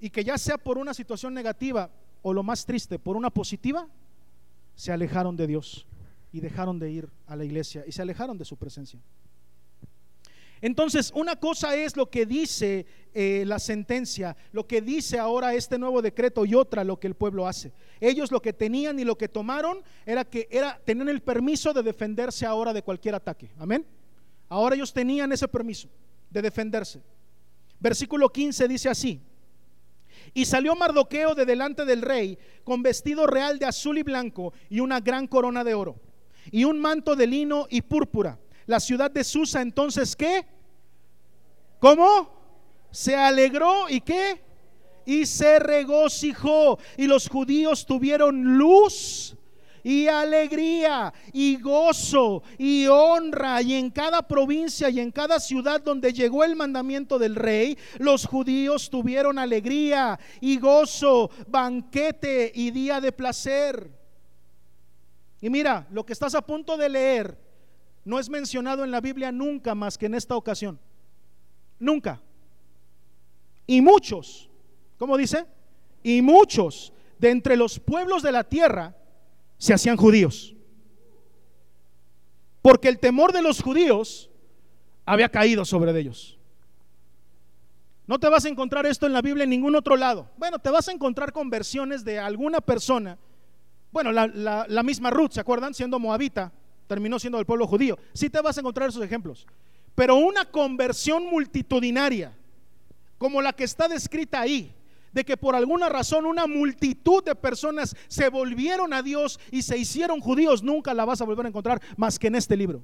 [0.00, 1.90] y que ya sea por una situación negativa
[2.22, 3.86] o lo más triste, por una positiva,
[4.74, 5.86] se alejaron de Dios
[6.32, 8.98] y dejaron de ir a la iglesia y se alejaron de su presencia.
[10.64, 15.76] Entonces, una cosa es lo que dice eh, la sentencia, lo que dice ahora este
[15.76, 17.70] nuevo decreto y otra lo que el pueblo hace.
[18.00, 21.82] Ellos lo que tenían y lo que tomaron era que era tenían el permiso de
[21.82, 23.50] defenderse ahora de cualquier ataque.
[23.58, 23.84] Amén.
[24.48, 25.86] Ahora ellos tenían ese permiso
[26.30, 27.02] de defenderse.
[27.78, 29.20] Versículo 15 dice así.
[30.32, 34.80] Y salió Mardoqueo de delante del rey con vestido real de azul y blanco y
[34.80, 36.00] una gran corona de oro
[36.50, 38.38] y un manto de lino y púrpura.
[38.64, 40.53] La ciudad de Susa entonces, ¿qué?
[41.84, 42.30] ¿Cómo?
[42.90, 44.42] Se alegró y qué?
[45.04, 46.78] Y se regocijó.
[46.96, 49.36] Y los judíos tuvieron luz
[49.82, 53.60] y alegría y gozo y honra.
[53.60, 58.24] Y en cada provincia y en cada ciudad donde llegó el mandamiento del rey, los
[58.24, 63.90] judíos tuvieron alegría y gozo, banquete y día de placer.
[65.38, 67.38] Y mira, lo que estás a punto de leer
[68.06, 70.80] no es mencionado en la Biblia nunca más que en esta ocasión.
[71.78, 72.20] Nunca.
[73.66, 74.48] Y muchos,
[74.98, 75.46] ¿cómo dice?
[76.02, 78.96] Y muchos de entre los pueblos de la tierra
[79.58, 80.54] se hacían judíos.
[82.62, 84.30] Porque el temor de los judíos
[85.04, 86.38] había caído sobre ellos.
[88.06, 90.28] No te vas a encontrar esto en la Biblia en ningún otro lado.
[90.36, 93.18] Bueno, te vas a encontrar conversiones de alguna persona.
[93.90, 95.72] Bueno, la, misma Ruth, ¿se acuerdan?
[95.72, 96.52] Siendo moabita,
[96.86, 97.98] terminó siendo del pueblo judío.
[98.12, 99.46] Sí te vas a encontrar esos ejemplos.
[99.94, 102.32] Pero una conversión multitudinaria,
[103.18, 104.74] como la que está descrita ahí,
[105.12, 109.78] de que por alguna razón una multitud de personas se volvieron a Dios y se
[109.78, 112.82] hicieron judíos, nunca la vas a volver a encontrar más que en este libro.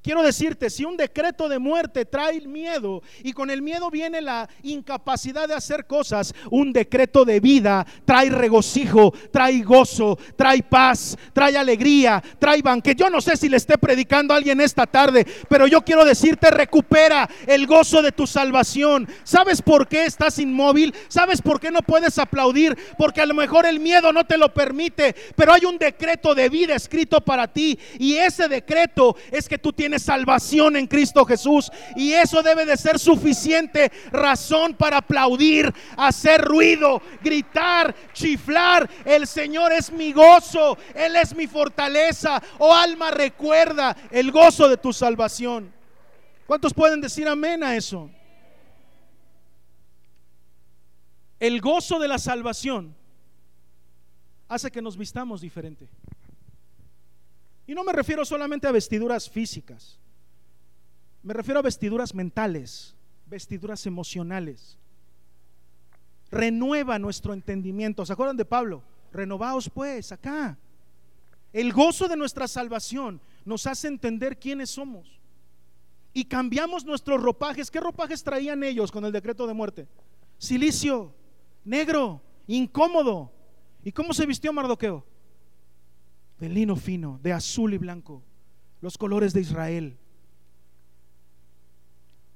[0.00, 4.48] Quiero decirte, si un decreto de muerte trae miedo y con el miedo viene la
[4.62, 11.56] incapacidad de hacer cosas, un decreto de vida trae regocijo, trae gozo, trae paz, trae
[11.56, 13.02] alegría, trae banquete.
[13.02, 16.48] Yo no sé si le esté predicando a alguien esta tarde, pero yo quiero decirte,
[16.50, 19.08] recupera el gozo de tu salvación.
[19.24, 20.94] ¿Sabes por qué estás inmóvil?
[21.08, 22.78] ¿Sabes por qué no puedes aplaudir?
[22.96, 26.48] Porque a lo mejor el miedo no te lo permite, pero hay un decreto de
[26.48, 31.70] vida escrito para ti y ese decreto es que tú tienes salvación en Cristo Jesús.
[31.94, 38.90] Y eso debe de ser suficiente razón para aplaudir, hacer ruido, gritar, chiflar.
[39.04, 42.42] El Señor es mi gozo, Él es mi fortaleza.
[42.58, 45.72] Oh alma, recuerda el gozo de tu salvación.
[46.48, 48.10] ¿Cuántos pueden decir amén a eso?
[51.38, 52.96] El gozo de la salvación
[54.48, 55.86] hace que nos vistamos diferente.
[57.68, 59.98] Y no me refiero solamente a vestiduras físicas,
[61.22, 64.78] me refiero a vestiduras mentales, vestiduras emocionales.
[66.30, 68.06] Renueva nuestro entendimiento.
[68.06, 68.82] ¿Se acuerdan de Pablo?
[69.12, 70.56] Renovaos pues acá.
[71.52, 75.20] El gozo de nuestra salvación nos hace entender quiénes somos
[76.14, 77.70] y cambiamos nuestros ropajes.
[77.70, 79.86] ¿Qué ropajes traían ellos con el decreto de muerte?
[80.38, 81.12] Silicio,
[81.66, 83.30] negro, incómodo.
[83.84, 85.04] ¿Y cómo se vistió Mardoqueo?
[86.38, 88.22] De lino fino, de azul y blanco,
[88.80, 89.98] los colores de Israel.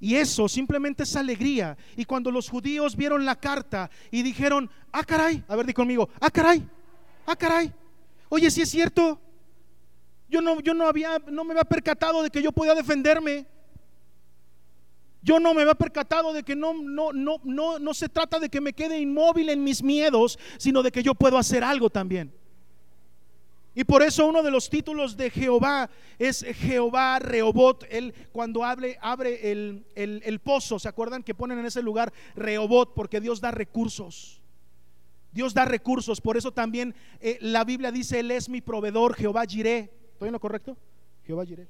[0.03, 1.77] Y eso simplemente es alegría.
[1.95, 6.09] Y cuando los judíos vieron la carta y dijeron, ah, caray, a ver, di conmigo,
[6.19, 6.61] ah, caray,
[7.25, 7.73] ah, caray,
[8.27, 9.17] oye, si es cierto,
[10.27, 13.45] yo no, yo no había, no me había percatado de que yo podía defenderme.
[15.21, 18.49] Yo no me había percatado de que no, no, no, no, no se trata de
[18.49, 22.33] que me quede inmóvil en mis miedos, sino de que yo puedo hacer algo también.
[23.75, 27.85] Y por eso uno de los títulos de Jehová es Jehová Rehobot.
[27.89, 32.93] Él cuando abre, abre el, el, pozo, ¿se acuerdan que ponen en ese lugar Rehobot?
[32.93, 34.41] Porque Dios da recursos.
[35.31, 36.21] Dios da recursos.
[36.21, 39.91] Por eso también eh, la Biblia dice, Él es mi proveedor, Jehová Jiré.
[40.11, 40.77] ¿Estoy en lo correcto?
[41.25, 41.67] Jehová Jiré.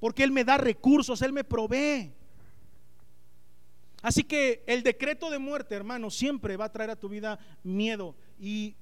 [0.00, 2.12] Porque Él me da recursos, Él me provee.
[4.02, 8.14] Así que el decreto de muerte, hermano, siempre va a traer a tu vida miedo
[8.38, 8.76] y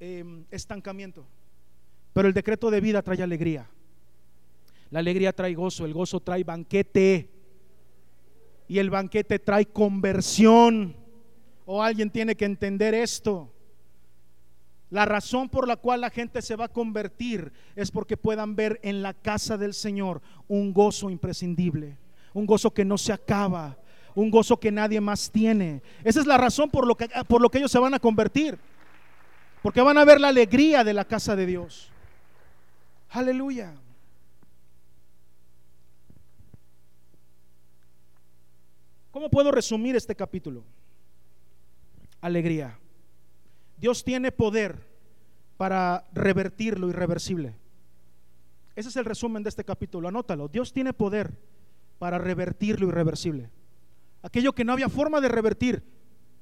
[0.00, 1.26] em, estancamiento.
[2.16, 3.68] Pero el decreto de vida trae alegría.
[4.88, 7.28] La alegría trae gozo, el gozo trae banquete.
[8.68, 10.96] Y el banquete trae conversión.
[11.66, 13.52] O alguien tiene que entender esto.
[14.88, 18.80] La razón por la cual la gente se va a convertir es porque puedan ver
[18.82, 21.98] en la casa del Señor un gozo imprescindible,
[22.32, 23.76] un gozo que no se acaba,
[24.14, 25.82] un gozo que nadie más tiene.
[26.02, 28.58] Esa es la razón por lo que, por lo que ellos se van a convertir,
[29.62, 31.92] porque van a ver la alegría de la casa de Dios.
[33.16, 33.74] Aleluya.
[39.10, 40.64] ¿Cómo puedo resumir este capítulo?
[42.20, 42.78] Alegría.
[43.78, 44.86] Dios tiene poder
[45.56, 47.54] para revertir lo irreversible.
[48.74, 50.08] Ese es el resumen de este capítulo.
[50.08, 50.48] Anótalo.
[50.48, 51.32] Dios tiene poder
[51.98, 53.48] para revertir lo irreversible.
[54.20, 55.82] Aquello que no había forma de revertir,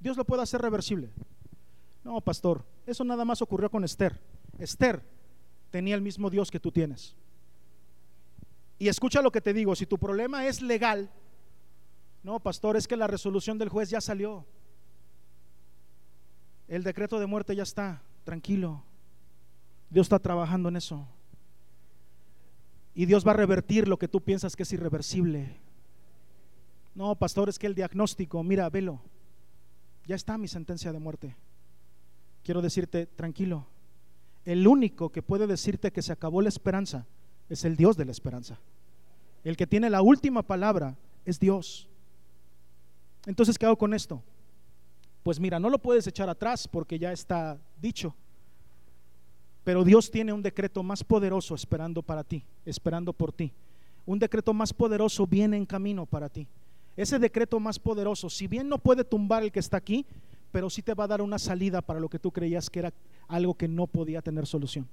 [0.01, 1.11] Dios lo puede hacer reversible.
[2.03, 4.21] No, pastor, eso nada más ocurrió con Esther.
[4.59, 5.15] Esther
[5.75, 7.17] tenía el mismo Dios que tú tienes.
[8.79, 11.11] Y escucha lo que te digo, si tu problema es legal,
[12.23, 14.47] no, pastor, es que la resolución del juez ya salió.
[16.69, 18.85] El decreto de muerte ya está, tranquilo.
[19.91, 21.09] Dios está trabajando en eso.
[22.95, 25.57] Y Dios va a revertir lo que tú piensas que es irreversible.
[26.95, 29.01] No, pastor, es que el diagnóstico, mira, velo.
[30.07, 31.35] Ya está mi sentencia de muerte.
[32.45, 33.67] Quiero decirte, tranquilo,
[34.45, 37.07] el único que puede decirte que se acabó la esperanza
[37.49, 38.59] es el Dios de la esperanza.
[39.43, 41.89] El que tiene la última palabra es Dios.
[43.27, 44.23] Entonces, ¿qué hago con esto?
[45.23, 48.15] Pues mira, no lo puedes echar atrás porque ya está dicho.
[49.65, 53.53] Pero Dios tiene un decreto más poderoso esperando para ti, esperando por ti.
[54.05, 56.47] Un decreto más poderoso viene en camino para ti.
[56.97, 60.07] Ese decreto más poderoso, si bien no puede tumbar el que está aquí,
[60.55, 62.93] pero sí te va a dar una salida para lo que tú creías que era
[63.27, 64.89] algo que no podía tener solución.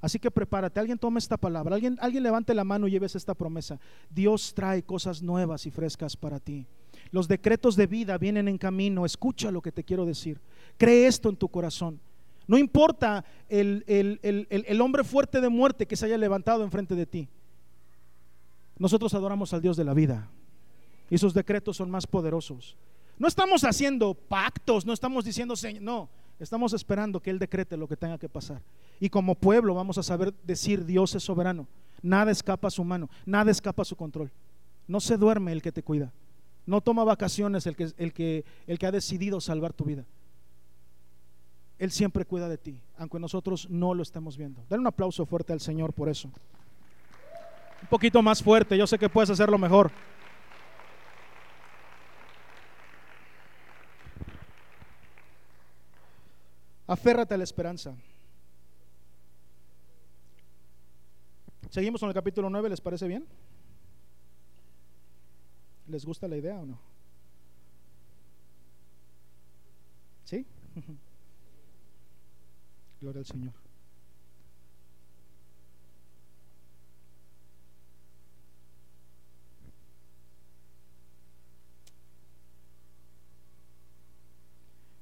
[0.00, 3.32] Así que prepárate, alguien tome esta palabra, alguien, alguien levante la mano y lleves esta
[3.32, 3.78] promesa.
[4.10, 6.66] Dios trae cosas nuevas y frescas para ti.
[7.12, 10.40] Los decretos de vida vienen en camino, escucha lo que te quiero decir.
[10.78, 12.00] Cree esto en tu corazón.
[12.48, 17.28] No importa el, el hombre fuerte de muerte que se haya levantado enfrente de ti.
[18.80, 20.28] Nosotros adoramos al Dios de la vida
[21.08, 22.74] y sus decretos son más poderosos.
[23.18, 26.08] No estamos haciendo pactos, no estamos diciendo, no,
[26.42, 28.60] Estamos esperando que Él decrete lo que tenga que pasar.
[28.98, 31.68] Y como pueblo vamos a saber decir, Dios es soberano.
[32.02, 34.28] Nada escapa a su mano, nada escapa a su control.
[34.88, 36.12] No se duerme el que te cuida.
[36.66, 40.04] No toma vacaciones el que, el que, el que ha decidido salvar tu vida.
[41.78, 44.64] Él siempre cuida de ti, aunque nosotros no lo estemos viendo.
[44.68, 46.28] Dale un aplauso fuerte al Señor por eso.
[47.82, 49.92] Un poquito más fuerte, yo sé que puedes hacerlo mejor.
[56.86, 57.94] Aférrate a la esperanza.
[61.70, 63.26] Seguimos con el capítulo 9, ¿les parece bien?
[65.88, 66.78] ¿Les gusta la idea o no?
[70.24, 70.46] ¿Sí?
[73.00, 73.61] Gloria al Señor.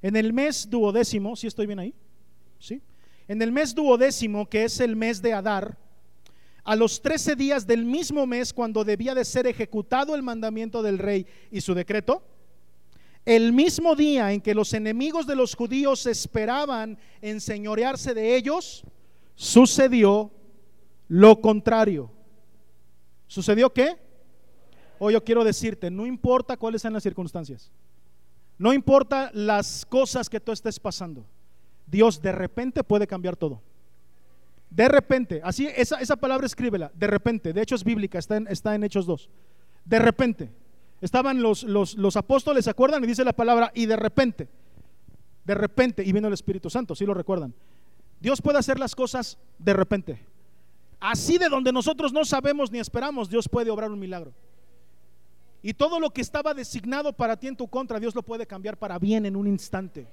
[0.02, 1.94] En el mes duodécimo, ¿sí estoy bien ahí?
[2.58, 2.80] ¿Sí?
[3.28, 5.78] En el mes duodécimo, que es el mes de Adar,
[6.64, 10.98] a los trece días del mismo mes, cuando debía de ser ejecutado el mandamiento del
[10.98, 12.22] rey y su decreto,
[13.24, 18.82] el mismo día en que los enemigos de los judíos esperaban enseñorearse de ellos,
[19.34, 20.30] sucedió
[21.08, 22.10] lo contrario.
[23.26, 23.96] ¿Sucedió qué?
[24.98, 27.70] Hoy yo quiero decirte, no importa cuáles sean las circunstancias,
[28.60, 31.24] no importa las cosas que tú estés pasando,
[31.86, 33.62] Dios de repente puede cambiar todo.
[34.68, 38.46] De repente, así esa, esa palabra escríbela, de repente, de hecho es bíblica, está en,
[38.48, 39.30] está en Hechos 2.
[39.86, 40.50] De repente,
[41.00, 43.02] estaban los, los, los apóstoles, ¿se acuerdan?
[43.02, 44.46] Y dice la palabra, y de repente,
[45.46, 47.54] de repente, y vino el Espíritu Santo, si lo recuerdan.
[48.20, 50.22] Dios puede hacer las cosas de repente.
[51.00, 54.34] Así de donde nosotros no sabemos ni esperamos, Dios puede obrar un milagro.
[55.62, 58.78] Y todo lo que estaba designado para ti en tu contra, Dios lo puede cambiar
[58.78, 60.06] para bien en un instante.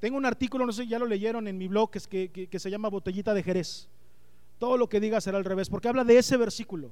[0.00, 2.70] Tengo un artículo, no sé si ya lo leyeron en mi blog, que, que se
[2.70, 3.88] llama Botellita de Jerez.
[4.58, 6.90] Todo lo que diga será al revés, porque habla de ese versículo.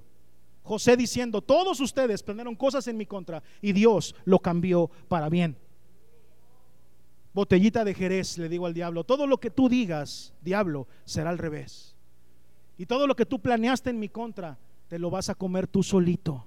[0.62, 5.56] José diciendo, todos ustedes planearon cosas en mi contra y Dios lo cambió para bien.
[7.34, 11.38] Botellita de Jerez, le digo al diablo, todo lo que tú digas, diablo, será al
[11.38, 11.96] revés.
[12.78, 15.82] Y todo lo que tú planeaste en mi contra, te lo vas a comer tú
[15.82, 16.46] solito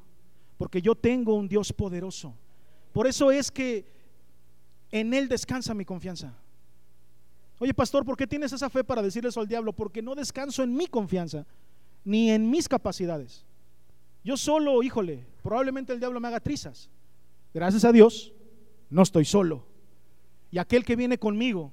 [0.58, 2.36] porque yo tengo un Dios poderoso.
[2.94, 3.86] Por eso es que
[4.92, 6.34] en Él descansa mi confianza.
[7.60, 9.74] Oye, pastor, ¿por qué tienes esa fe para decirle eso al diablo?
[9.74, 11.46] Porque no descanso en mi confianza,
[12.04, 13.46] ni en mis capacidades.
[14.24, 16.90] Yo solo, híjole, probablemente el diablo me haga trizas.
[17.54, 18.34] Gracias a Dios,
[18.90, 19.66] no estoy solo.
[20.52, 21.72] Y aquel que viene conmigo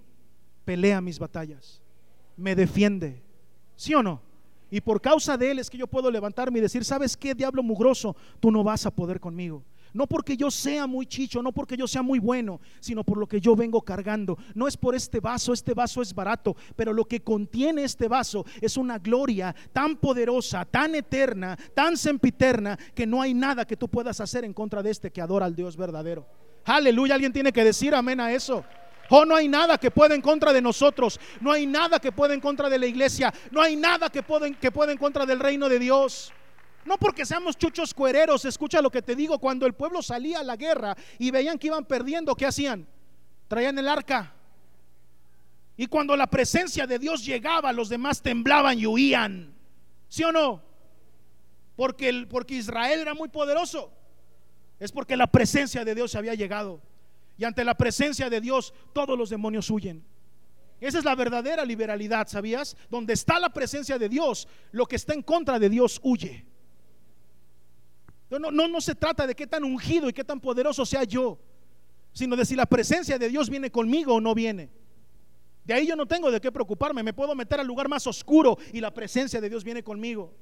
[0.64, 1.80] pelea mis batallas,
[2.36, 3.22] me defiende.
[3.76, 4.22] ¿Sí o no?
[4.72, 7.62] Y por causa de Él es que yo puedo levantarme y decir, ¿sabes qué, diablo
[7.62, 8.16] mugroso?
[8.40, 9.62] Tú no vas a poder conmigo.
[9.92, 13.26] No porque yo sea muy chicho, no porque yo sea muy bueno, sino por lo
[13.26, 14.38] que yo vengo cargando.
[14.54, 18.46] No es por este vaso, este vaso es barato, pero lo que contiene este vaso
[18.62, 23.88] es una gloria tan poderosa, tan eterna, tan sempiterna, que no hay nada que tú
[23.88, 26.26] puedas hacer en contra de este que adora al Dios verdadero.
[26.64, 28.64] Aleluya, alguien tiene que decir amén a eso.
[29.14, 31.20] Oh, no hay nada que pueda en contra de nosotros.
[31.38, 33.30] No hay nada que pueda en contra de la iglesia.
[33.50, 36.32] No hay nada que pueda, que en contra del reino de Dios.
[36.86, 40.42] No porque seamos chuchos cuereros, escucha lo que te digo, cuando el pueblo salía a
[40.42, 42.86] la guerra y veían que iban perdiendo, ¿qué hacían?
[43.48, 44.32] Traían el arca.
[45.76, 49.52] Y cuando la presencia de Dios llegaba, los demás temblaban y huían.
[50.08, 50.62] ¿Sí o no?
[51.76, 53.92] Porque, el, porque Israel era muy poderoso.
[54.80, 56.80] Es porque la presencia de Dios había llegado.
[57.36, 60.04] Y ante la presencia de Dios, todos los demonios huyen.
[60.80, 62.76] Esa es la verdadera liberalidad, ¿sabías?
[62.90, 66.44] Donde está la presencia de Dios, lo que está en contra de Dios huye.
[68.28, 71.38] No, no, no se trata de qué tan ungido y qué tan poderoso sea yo,
[72.12, 74.70] sino de si la presencia de Dios viene conmigo o no viene.
[75.64, 78.58] De ahí yo no tengo de qué preocuparme, me puedo meter al lugar más oscuro
[78.72, 80.34] y la presencia de Dios viene conmigo.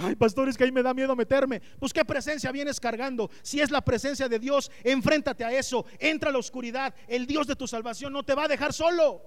[0.00, 1.60] Ay, pastores, que ahí me da miedo meterme.
[1.80, 3.30] Pues qué presencia vienes cargando.
[3.42, 5.84] Si es la presencia de Dios, enfréntate a eso.
[5.98, 6.94] Entra a la oscuridad.
[7.08, 9.20] El Dios de tu salvación no te va a dejar solo.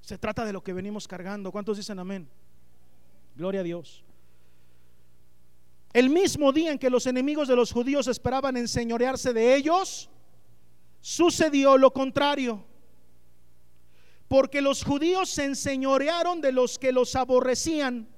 [0.00, 1.52] Se trata de lo que venimos cargando.
[1.52, 2.28] ¿Cuántos dicen amén?
[3.36, 4.04] Gloria a Dios.
[5.92, 10.10] El mismo día en que los enemigos de los judíos esperaban enseñorearse de ellos,
[11.00, 12.64] sucedió lo contrario.
[14.26, 18.11] Porque los judíos se enseñorearon de los que los aborrecían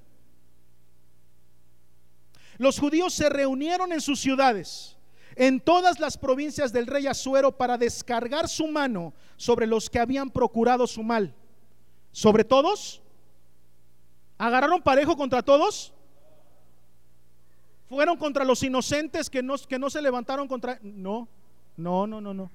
[2.57, 4.97] los judíos se reunieron en sus ciudades,
[5.35, 10.29] en todas las provincias del rey Asuero, para descargar su mano sobre los que habían
[10.29, 11.33] procurado su mal.
[12.11, 13.01] ¿Sobre todos?
[14.37, 15.93] ¿Agarraron parejo contra todos?
[17.89, 20.79] ¿Fueron contra los inocentes que no, que no se levantaron contra...
[20.81, 21.27] No,
[21.77, 22.51] no, no, no, no.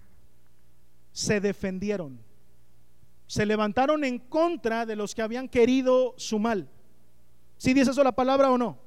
[1.12, 2.18] Se defendieron.
[3.26, 6.68] Se levantaron en contra de los que habían querido su mal.
[7.59, 8.78] ¿Sí dice eso la palabra o no?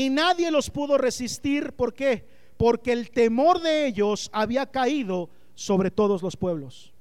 [0.00, 1.74] Y nadie los pudo resistir.
[1.74, 2.26] ¿Por qué?
[2.56, 6.94] Porque el temor de ellos había caído sobre todos los pueblos.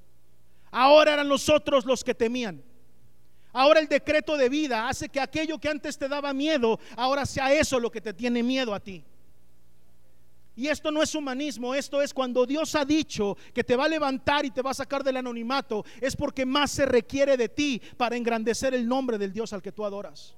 [0.70, 2.62] Ahora eran los otros los que temían.
[3.54, 7.54] Ahora el decreto de vida hace que aquello que antes te daba miedo, ahora sea
[7.54, 9.02] eso lo que te tiene miedo a ti.
[10.58, 13.90] Y esto no es humanismo, esto es cuando Dios ha dicho que te va a
[13.90, 17.82] levantar y te va a sacar del anonimato, es porque más se requiere de ti
[17.96, 20.36] para engrandecer el nombre del Dios al que tú adoras.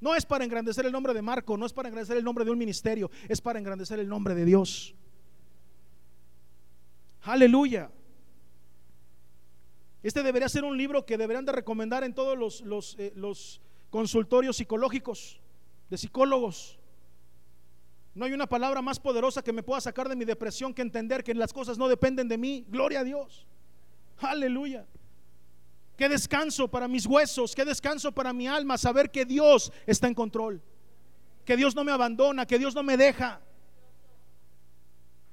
[0.00, 2.50] No es para engrandecer el nombre de Marco, no es para engrandecer el nombre de
[2.50, 4.94] un ministerio, es para engrandecer el nombre de Dios.
[7.22, 7.90] Aleluya.
[10.02, 13.60] Este debería ser un libro que deberían de recomendar en todos los, los, eh, los
[13.90, 15.38] consultorios psicológicos,
[15.90, 16.78] de psicólogos.
[18.14, 21.22] No hay una palabra más poderosa que me pueda sacar de mi depresión que entender
[21.22, 22.64] que las cosas no dependen de mí.
[22.68, 23.46] Gloria a Dios.
[24.18, 24.86] Aleluya.
[26.00, 30.14] Qué descanso para mis huesos, qué descanso para mi alma saber que Dios está en
[30.14, 30.62] control.
[31.44, 33.38] Que Dios no me abandona, que Dios no me deja.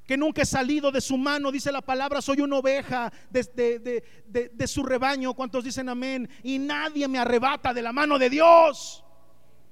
[0.06, 4.04] Que nunca he salido de su mano, dice la palabra, soy una oveja de,
[4.52, 5.34] de su rebaño.
[5.34, 6.30] ¿Cuántos dicen amén?
[6.44, 9.06] Y nadie me arrebata de la mano de Dios.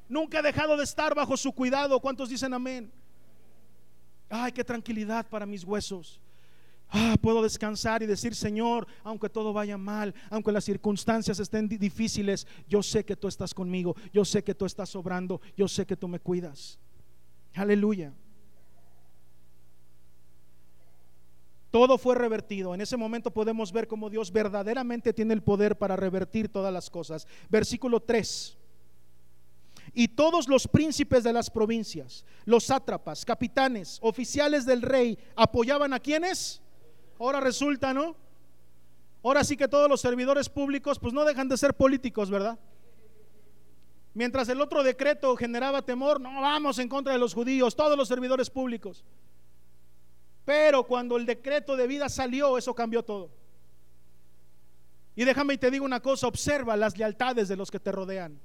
[0.07, 1.99] Nunca he dejado de estar bajo su cuidado.
[1.99, 2.89] ¿Cuántos dicen amén?
[4.29, 6.21] Ay, qué tranquilidad para mis huesos.
[6.89, 12.47] Ah, puedo descansar y decir, Señor, aunque todo vaya mal, aunque las circunstancias estén difíciles,
[12.69, 15.97] yo sé que tú estás conmigo, yo sé que tú estás sobrando, yo sé que
[15.97, 16.79] tú me cuidas.
[17.53, 18.13] Aleluya.
[21.71, 22.73] Todo fue revertido.
[22.73, 26.89] En ese momento podemos ver cómo Dios verdaderamente tiene el poder para revertir todas las
[26.89, 27.27] cosas.
[27.49, 28.57] Versículo 3.
[29.93, 35.99] Y todos los príncipes de las provincias, los sátrapas, capitanes, oficiales del rey, apoyaban a
[35.99, 36.61] quienes?
[37.19, 38.15] Ahora resulta, ¿no?
[39.23, 42.59] Ahora sí que todos los servidores públicos pues no dejan de ser políticos, ¿verdad?
[44.13, 48.07] Mientras el otro decreto generaba temor, no vamos en contra de los judíos, todos los
[48.07, 49.03] servidores públicos.
[50.45, 53.31] Pero cuando el decreto de vida salió, eso cambió todo.
[55.15, 58.39] Y déjame y te digo una cosa, observa las lealtades de los que te rodean.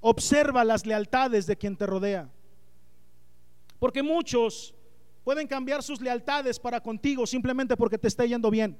[0.00, 2.28] Observa las lealtades de quien te rodea.
[3.78, 4.74] Porque muchos
[5.24, 8.78] pueden cambiar sus lealtades para contigo simplemente porque te está yendo bien.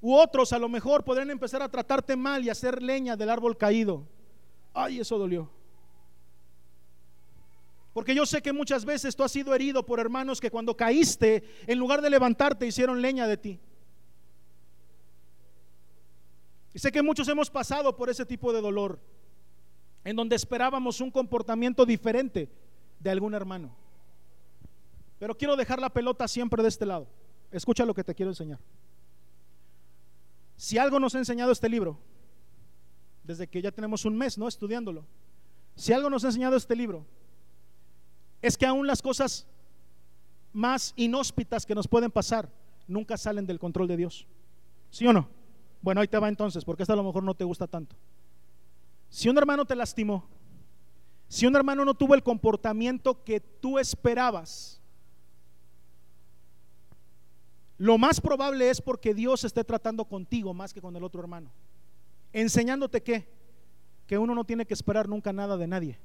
[0.00, 3.56] U otros a lo mejor podrían empezar a tratarte mal y hacer leña del árbol
[3.56, 4.06] caído.
[4.72, 5.50] Ay, eso dolió.
[7.92, 11.44] Porque yo sé que muchas veces tú has sido herido por hermanos que cuando caíste,
[11.66, 13.60] en lugar de levantarte, hicieron leña de ti.
[16.72, 19.00] Y sé que muchos hemos pasado por ese tipo de dolor,
[20.04, 22.48] en donde esperábamos un comportamiento diferente
[23.00, 23.70] de algún hermano.
[25.18, 27.08] Pero quiero dejar la pelota siempre de este lado.
[27.50, 28.60] Escucha lo que te quiero enseñar.
[30.56, 31.98] Si algo nos ha enseñado este libro,
[33.24, 34.46] desde que ya tenemos un mes, ¿no?
[34.46, 35.04] Estudiándolo.
[35.74, 37.04] Si algo nos ha enseñado este libro,
[38.42, 39.46] es que aún las cosas
[40.52, 42.48] más inhóspitas que nos pueden pasar
[42.86, 44.26] nunca salen del control de Dios.
[44.90, 45.28] ¿Sí o no?
[45.80, 47.96] Bueno, ahí te va entonces, porque esta a lo mejor no te gusta tanto.
[49.08, 50.28] Si un hermano te lastimó,
[51.30, 54.82] si un hermano no tuvo el comportamiento que tú esperabas,
[57.78, 61.50] lo más probable es porque Dios esté tratando contigo más que con el otro hermano.
[62.34, 63.40] Enseñándote que
[64.10, 65.96] que uno no tiene que esperar nunca nada de nadie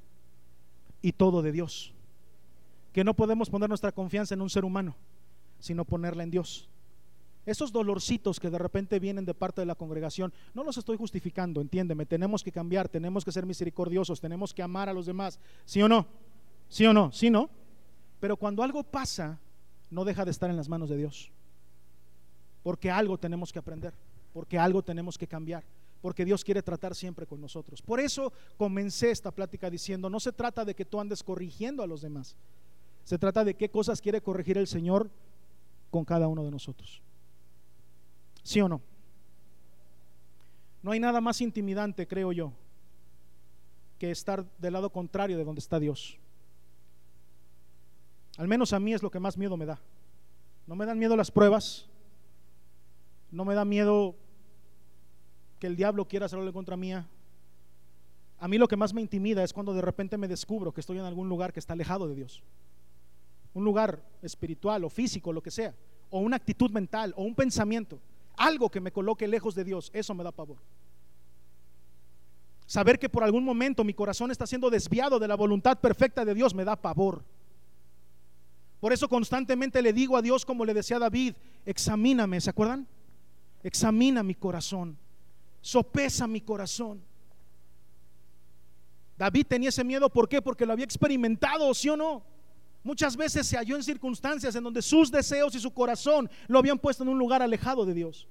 [1.02, 1.92] y todo de Dios.
[2.92, 4.94] Que no podemos poner nuestra confianza en un ser humano,
[5.58, 6.68] sino ponerla en Dios.
[7.46, 11.60] Esos dolorcitos que de repente vienen de parte de la congregación, no los estoy justificando,
[11.60, 15.80] entiéndeme, tenemos que cambiar, tenemos que ser misericordiosos, tenemos que amar a los demás, ¿sí
[15.80, 16.06] o no?
[16.68, 17.12] ¿Sí o no?
[17.12, 17.48] ¿Sí no?
[18.18, 19.38] Pero cuando algo pasa,
[19.90, 21.30] no deja de estar en las manos de Dios.
[22.64, 23.94] Porque algo tenemos que aprender,
[24.32, 25.62] porque algo tenemos que cambiar,
[26.02, 27.80] porque Dios quiere tratar siempre con nosotros.
[27.80, 31.86] Por eso comencé esta plática diciendo, no se trata de que tú andes corrigiendo a
[31.86, 32.34] los demás,
[33.04, 35.08] se trata de qué cosas quiere corregir el Señor
[35.92, 37.02] con cada uno de nosotros.
[38.46, 38.80] ¿Sí o no?
[40.80, 42.52] No hay nada más intimidante, creo yo,
[43.98, 46.16] que estar del lado contrario de donde está Dios.
[48.36, 49.80] Al menos a mí es lo que más miedo me da.
[50.68, 51.88] No me dan miedo las pruebas,
[53.32, 54.14] no me da miedo
[55.58, 57.04] que el diablo quiera hacerlo contra mía.
[58.38, 60.98] A mí lo que más me intimida es cuando de repente me descubro que estoy
[60.98, 62.44] en algún lugar que está alejado de Dios.
[63.54, 65.74] Un lugar espiritual o físico, lo que sea.
[66.10, 67.98] O una actitud mental o un pensamiento
[68.36, 70.58] algo que me coloque lejos de Dios, eso me da pavor.
[72.66, 76.34] Saber que por algún momento mi corazón está siendo desviado de la voluntad perfecta de
[76.34, 77.24] Dios me da pavor.
[78.80, 81.34] Por eso constantemente le digo a Dios como le decía David,
[81.64, 82.86] examíname, ¿se acuerdan?
[83.62, 84.98] Examina mi corazón,
[85.60, 87.02] sopesa mi corazón.
[89.16, 90.42] David tenía ese miedo, ¿por qué?
[90.42, 92.22] Porque lo había experimentado, ¿sí o no?
[92.86, 96.78] Muchas veces se halló en circunstancias en donde sus deseos y su corazón lo habían
[96.78, 98.28] puesto en un lugar alejado de Dios.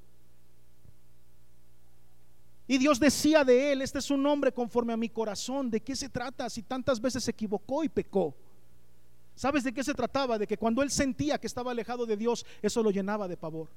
[2.65, 5.69] Y Dios decía de él, este es un hombre conforme a mi corazón.
[5.69, 8.33] ¿De qué se trata si tantas veces se equivocó y pecó?
[9.35, 10.39] ¿Sabes de qué se trataba?
[10.39, 13.67] De que cuando él sentía que estaba alejado de Dios, eso lo llenaba de pavor.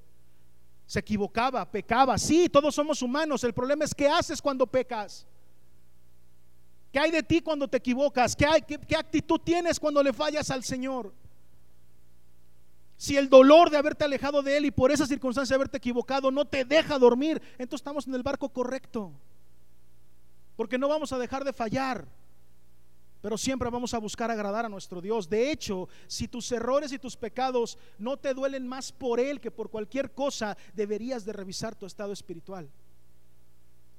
[0.87, 2.17] Se equivocaba, pecaba.
[2.19, 3.43] Sí, todos somos humanos.
[3.43, 5.27] El problema es qué haces cuando pecas.
[6.93, 8.35] ¿Qué hay de ti cuando te equivocas?
[8.35, 11.13] ¿Qué, hay, qué, actitud tienes cuando le fallas al Señor?
[12.97, 16.31] Si el dolor de haberte alejado de Él y por esa circunstancia de haberte equivocado
[16.31, 19.13] no te deja dormir, entonces estamos en el barco correcto.
[20.57, 22.09] Porque no vamos a dejar de fallar,
[23.21, 25.29] pero siempre vamos a buscar agradar a nuestro Dios.
[25.29, 29.51] De hecho, si tus errores y tus pecados no te duelen más por Él que
[29.51, 32.69] por cualquier cosa, deberías de revisar tu estado espiritual.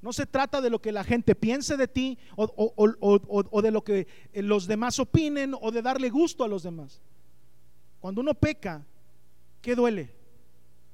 [0.02, 4.08] No se trata de lo que la gente piense de ti o, de lo que
[4.32, 7.02] eh, los demás opinen o de darle gusto a los demás.
[8.00, 8.86] Cuando uno peca,
[9.62, 10.16] ¿qué duele?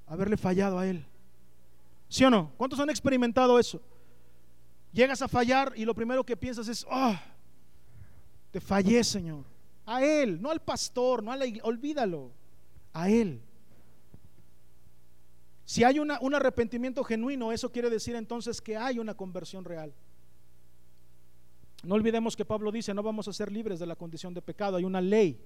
[0.07, 1.05] Haberle fallado a Él.
[2.09, 2.51] ¿Sí o no?
[2.57, 3.79] ¿Cuántos han experimentado eso?
[4.91, 7.15] Llegas a fallar y lo primero que piensas es, oh,
[8.51, 9.43] te fallé, Señor.
[9.85, 12.31] A Él, no al pastor, no a la olvídalo,
[12.93, 13.41] a Él.
[15.65, 19.93] Si hay un arrepentimiento genuino, eso quiere decir entonces que hay una conversión real.
[21.83, 24.77] No olvidemos que Pablo dice, no vamos a ser libres de la condición de pecado,
[24.77, 25.39] hay una ley.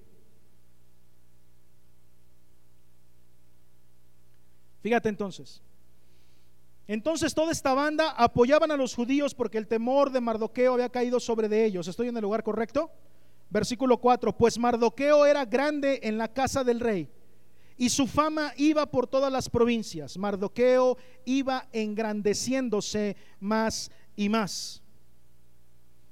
[4.82, 5.62] Fíjate entonces.
[6.86, 11.18] Entonces toda esta banda apoyaban a los judíos porque el temor de Mardoqueo había caído
[11.18, 11.88] sobre de ellos.
[11.88, 12.90] ¿Estoy en el lugar correcto?
[13.48, 14.36] Versículo 4.
[14.36, 17.08] Pues Mardoqueo era grande en la casa del rey
[17.80, 20.18] y su fama iba por todas las provincias.
[20.18, 24.82] Mardoqueo iba engrandeciéndose más y más.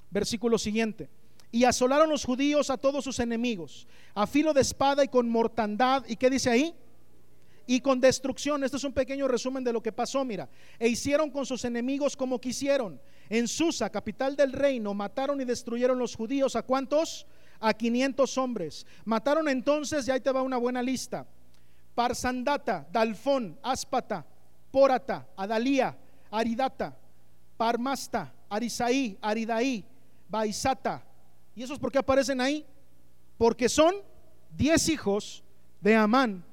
[0.08, 1.10] Versículo siguiente.
[1.52, 6.06] Y asolaron los judíos a todos sus enemigos, a filo de espada y con mortandad.
[6.08, 6.74] ¿Y qué dice ahí?
[7.66, 8.64] y con destrucción.
[8.64, 10.48] Este es un pequeño resumen de lo que pasó, mira.
[10.78, 12.98] E hicieron con sus enemigos como quisieron.
[13.28, 16.56] En Susa, capital del reino, mataron y destruyeron los judíos.
[16.56, 17.26] ¿A cuántos?
[17.60, 18.86] A 500 hombres.
[19.04, 21.26] Mataron entonces, y ahí te va una buena lista.
[21.99, 24.24] Parsandata, Dalfón, Áspata,
[24.70, 25.99] Pórata, Adalía,
[26.30, 26.96] Aridata,
[27.57, 29.84] Parmasta, Arisaí, Aridaí,
[30.28, 31.03] Baisata.
[31.57, 32.64] ¿Y esos por qué aparecen ahí?
[33.36, 33.96] Porque son
[34.57, 35.42] 10 hijos
[35.80, 36.44] de Amán,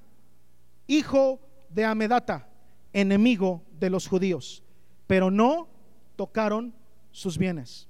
[0.88, 1.39] hijo
[1.70, 2.50] de Amedata,
[2.91, 4.64] enemigo de los judíos,
[5.06, 5.68] pero no
[6.16, 6.74] tocaron
[7.12, 7.88] sus bienes.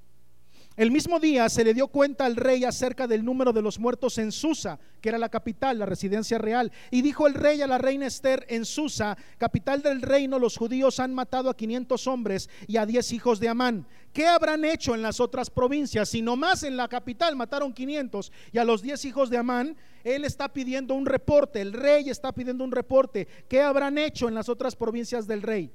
[0.78, 4.18] El mismo día se le dio cuenta al rey acerca del número de los muertos
[4.18, 6.70] en Susa, que era la capital, la residencia real.
[6.92, 11.00] Y dijo el rey a la reina Esther, en Susa, capital del reino, los judíos
[11.00, 13.88] han matado a 500 hombres y a 10 hijos de Amán.
[14.12, 16.10] ¿Qué habrán hecho en las otras provincias?
[16.10, 20.26] Si más en la capital mataron 500 y a los 10 hijos de Amán, él
[20.26, 23.30] está pidiendo un reporte, el rey está pidiendo un reporte.
[23.48, 25.72] ¿Qué habrán hecho en las otras provincias del rey?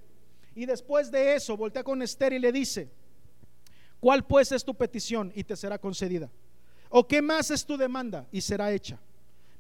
[0.55, 2.91] Y después de eso, voltea con Esther y le dice,
[4.01, 6.31] ¿Cuál pues es tu petición y te será concedida?
[6.89, 8.99] ¿O qué más es tu demanda y será hecha?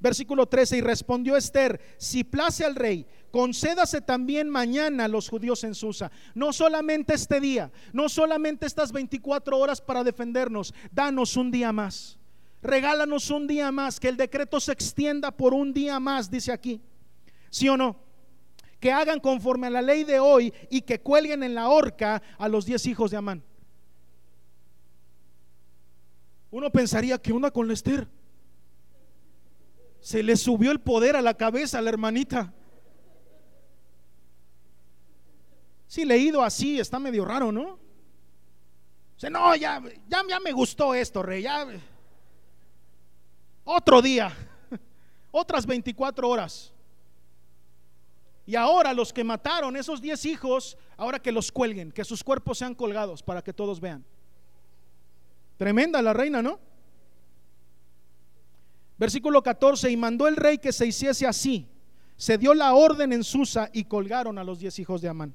[0.00, 5.62] Versículo 13, y respondió Esther, si place al rey, concédase también mañana a los judíos
[5.62, 6.10] en Susa.
[6.34, 12.18] No solamente este día, no solamente estas 24 horas para defendernos, danos un día más.
[12.62, 16.80] Regálanos un día más, que el decreto se extienda por un día más, dice aquí.
[17.50, 17.96] ¿Sí o no?
[18.80, 22.48] Que hagan conforme a la ley de hoy y que cuelguen en la horca a
[22.48, 23.42] los diez hijos de Amán.
[26.50, 28.08] Uno pensaría que una con Esther.
[30.00, 32.52] Se le subió el poder a la cabeza a la hermanita.
[35.86, 37.78] Si leído así está medio raro, ¿no?
[39.14, 41.44] Dice, no, ya, ya, ya me gustó esto, rey.
[43.64, 44.34] Otro día,
[45.30, 46.72] otras 24 horas.
[48.46, 52.58] Y ahora los que mataron, esos 10 hijos, ahora que los cuelguen, que sus cuerpos
[52.58, 54.04] sean colgados para que todos vean.
[55.60, 56.58] Tremenda la reina, ¿no?
[58.96, 61.68] Versículo 14, y mandó el rey que se hiciese así.
[62.16, 65.34] Se dio la orden en Susa y colgaron a los diez hijos de Amán.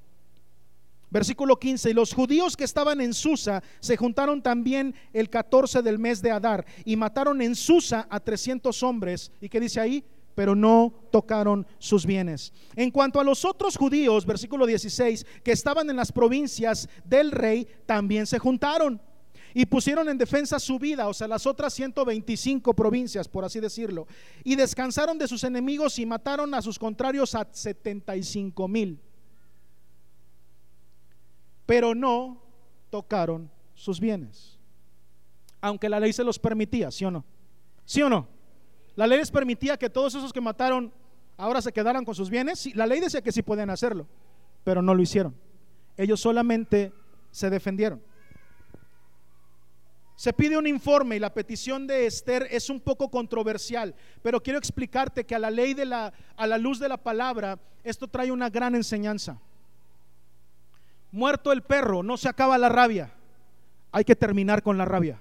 [1.12, 6.00] Versículo 15, y los judíos que estaban en Susa se juntaron también el 14 del
[6.00, 9.32] mes de Adar y mataron en Susa a 300 hombres.
[9.40, 10.04] ¿Y qué dice ahí?
[10.34, 12.52] Pero no tocaron sus bienes.
[12.76, 17.68] En cuanto a los otros judíos, versículo 16, que estaban en las provincias del rey,
[17.86, 19.00] también se juntaron
[19.58, 24.06] y pusieron en defensa su vida, o sea, las otras 125 provincias, por así decirlo,
[24.43, 28.99] y descansaron de sus enemigos y mataron a sus contrarios a 75 mil.
[31.66, 32.43] Pero no
[32.89, 34.60] tocaron sus bienes,
[35.62, 37.24] aunque la ley se los permitía, ¿sí o no?
[37.86, 38.28] ¿Sí o no?
[38.97, 40.91] La ley les permitía que todos esos que mataron
[41.38, 42.76] ahora se quedaran con sus bienes.
[42.76, 44.06] la ley decía que sí podían hacerlo,
[44.66, 45.34] pero no lo hicieron.
[45.95, 46.91] Ellos solamente
[47.32, 48.01] se defendieron.
[50.16, 54.57] Se pide un informe y la petición de Esther es un poco controversial, pero quiero
[54.57, 58.32] explicarte que a la ley de la a la luz de la palabra esto trae
[58.32, 59.39] una gran enseñanza.
[61.11, 63.13] Muerto el perro, no se acaba la rabia.
[63.91, 65.20] Hay que terminar con la rabia.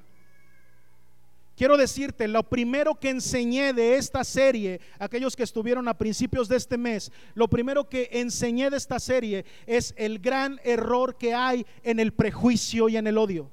[1.56, 6.56] Quiero decirte, lo primero que enseñé de esta serie, aquellos que estuvieron a principios de
[6.56, 11.64] este mes, lo primero que enseñé de esta serie es el gran error que hay
[11.84, 13.52] en el prejuicio y en el odio.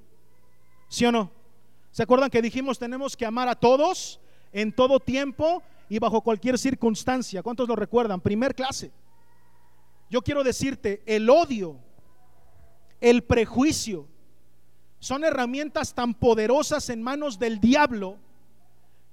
[0.91, 1.31] ¿Sí o no?
[1.91, 4.19] ¿Se acuerdan que dijimos tenemos que amar a todos
[4.51, 7.41] en todo tiempo y bajo cualquier circunstancia?
[7.41, 8.19] ¿Cuántos lo recuerdan?
[8.19, 8.91] Primer clase.
[10.09, 11.77] Yo quiero decirte, el odio,
[12.99, 14.05] el prejuicio,
[14.99, 18.17] son herramientas tan poderosas en manos del diablo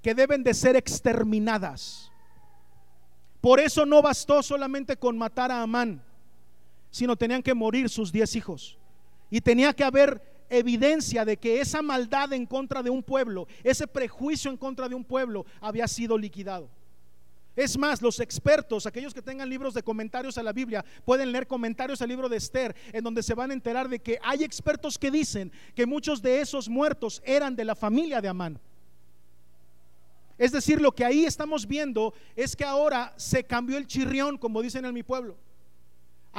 [0.02, 2.10] que deben de ser exterminadas.
[3.40, 6.02] Por eso no bastó solamente con matar a Amán,
[6.90, 8.76] sino tenían que morir sus diez hijos.
[9.30, 13.86] Y tenía que haber evidencia de que esa maldad en contra de un pueblo, ese
[13.86, 16.68] prejuicio en contra de un pueblo había sido liquidado.
[17.59, 21.49] Es más, los expertos, aquellos que tengan libros de comentarios a la Biblia, pueden leer
[21.49, 24.96] comentarios al libro de Esther, en donde se van a enterar de que hay expertos
[24.96, 28.61] que dicen que muchos de esos muertos eran de la familia de Amán.
[30.38, 34.62] Es decir, lo que ahí estamos viendo es que ahora se cambió el chirrión, como
[34.62, 35.36] dicen en mi pueblo.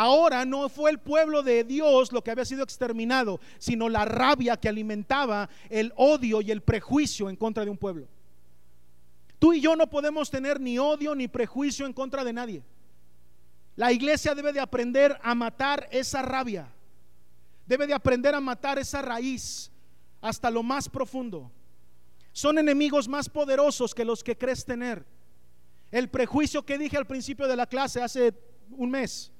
[0.01, 4.55] Ahora no fue el pueblo de Dios lo que había sido exterminado, sino la rabia
[4.55, 8.07] que alimentaba el odio y el prejuicio en contra de un pueblo.
[9.39, 12.63] Tú y yo no podemos tener ni odio ni prejuicio en contra de nadie.
[13.75, 16.71] La iglesia debe de aprender a matar esa rabia.
[17.65, 19.69] Debe de aprender a matar esa raíz
[20.21, 21.51] hasta lo más profundo.
[22.31, 25.05] Son enemigos más poderosos que los que crees tener.
[25.91, 28.33] El prejuicio que dije al principio de la clase hace
[28.71, 29.33] un mes.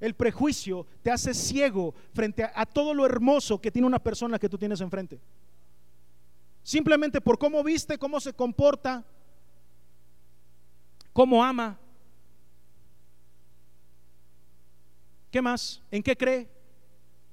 [0.00, 4.48] El prejuicio te hace ciego frente a, todo lo hermoso que tiene una persona que
[4.48, 5.20] tú tienes enfrente.
[6.62, 9.04] Simplemente por cómo viste, cómo se comporta,
[11.12, 11.78] cómo ama.
[15.30, 15.82] ¿Qué más?
[15.90, 16.48] ¿En qué cree?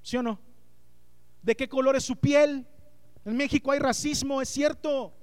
[0.01, 0.39] ¿Sí o no?
[1.41, 2.65] ¿De qué color es su piel?
[3.25, 5.13] En México hay racismo, es cierto.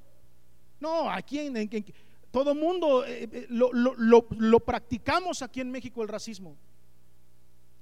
[0.78, 1.84] No, aquí en,
[2.30, 6.57] todo mundo eh, eh, lo practicamos aquí en México el racismo.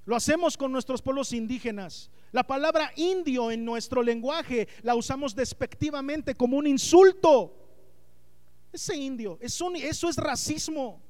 [0.05, 2.09] Lo hacemos con nuestros pueblos indígenas.
[2.31, 7.55] La palabra indio en nuestro lenguaje la usamos despectivamente como un insulto.
[8.71, 9.71] Ese indio, eso,
[10.09, 11.01] es racismo.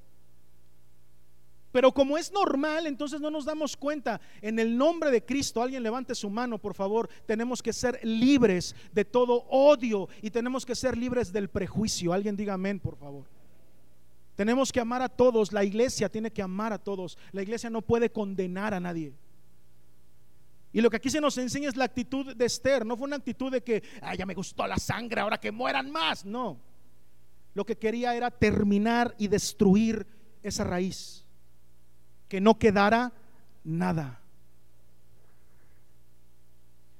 [1.71, 4.19] Pero como es normal, entonces no nos damos cuenta.
[4.41, 7.09] En el nombre de Cristo, alguien levante su mano, por favor.
[7.27, 12.11] Tenemos que ser libres de todo odio y tenemos que ser libres del prejuicio.
[12.11, 13.38] Alguien diga amén, por favor.
[14.39, 15.51] Tenemos que amar a todos.
[15.51, 17.17] La iglesia tiene que amar a todos.
[17.33, 19.11] La iglesia no puede condenar a nadie.
[20.71, 22.85] Y lo que aquí se nos enseña es la actitud de Esther.
[22.85, 25.91] No fue una actitud de que, ay, ya me gustó la sangre, ahora que mueran
[25.91, 26.23] más.
[26.23, 26.57] No
[27.53, 30.05] lo que quería era terminar y destruir
[30.43, 31.25] esa raíz,
[32.27, 33.11] que no quedara
[33.65, 34.21] nada.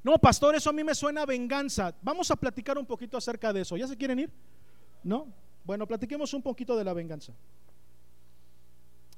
[0.04, 1.94] No, pastor, eso a mí me suena venganza.
[2.02, 3.78] Vamos a platicar un poquito acerca de eso.
[3.78, 4.32] ¿Ya se quieren ir?
[5.04, 5.28] ¿No?
[5.64, 7.34] Bueno, platiquemos un poquito de la venganza.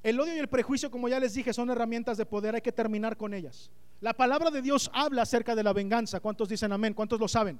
[0.03, 2.71] El odio y el prejuicio, como ya les dije, son herramientas de poder, hay que
[2.71, 3.69] terminar con ellas.
[3.99, 6.19] La palabra de Dios habla acerca de la venganza.
[6.19, 6.95] ¿Cuántos dicen amén?
[6.95, 7.59] ¿Cuántos lo saben?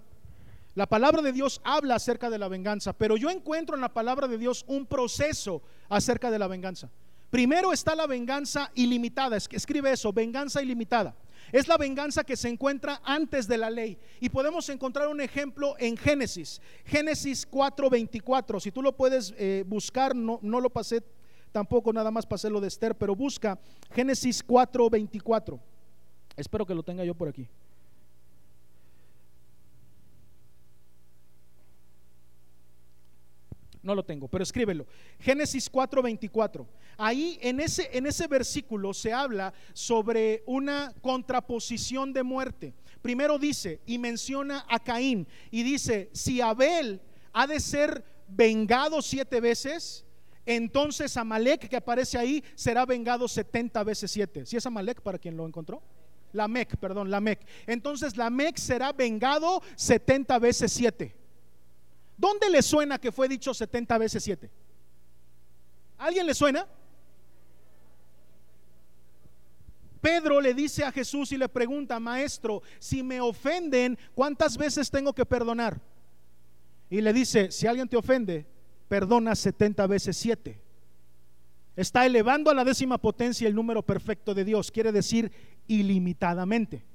[0.74, 4.28] La palabra de Dios habla acerca de la venganza, pero yo encuentro en la palabra
[4.28, 6.90] de Dios un proceso acerca de la venganza.
[7.30, 11.14] Primero está la venganza ilimitada, escribe eso, venganza ilimitada.
[11.52, 13.98] Es la venganza que se encuentra antes de la ley.
[14.20, 18.60] Y podemos encontrar un ejemplo en Génesis, Génesis 4:24.
[18.60, 21.04] Si tú lo puedes eh, buscar, no, no lo pasé
[21.52, 23.60] tampoco, nada más pasé lo de Esther, pero busca
[23.92, 25.60] Génesis 4:24.
[26.38, 27.48] Espero que lo tenga yo por aquí.
[33.84, 34.86] No lo tengo, pero escríbelo.
[35.20, 36.66] Génesis 4:24.
[36.98, 42.74] Ahí en ese, en ese versículo se habla sobre una contraposición de muerte.
[43.02, 47.02] Primero dice y menciona a Caín y dice, si Abel
[47.34, 50.06] ha de ser vengado siete veces,
[50.46, 54.46] entonces Amalek que aparece ahí será vengado 70 veces siete.
[54.46, 55.82] ¿Si es Amalek para quien lo encontró?
[56.34, 57.40] La Mec, perdón, la Mec.
[57.66, 61.16] Entonces la Mec será vengado 70 veces siete.
[62.22, 64.48] ¿Dónde le suena que fue dicho 70 veces 7?
[65.98, 66.68] ¿Alguien le suena?
[70.00, 75.14] Pedro le dice a Jesús y le pregunta, maestro, si me ofenden, ¿cuántas veces tengo
[75.14, 75.82] que perdonar?
[76.92, 78.46] Y le dice, si alguien te ofende,
[78.88, 80.62] perdona 70 veces 7.
[81.76, 85.32] Está elevando a la décima potencia el número perfecto de Dios, quiere decir
[85.66, 86.86] ilimitadamente.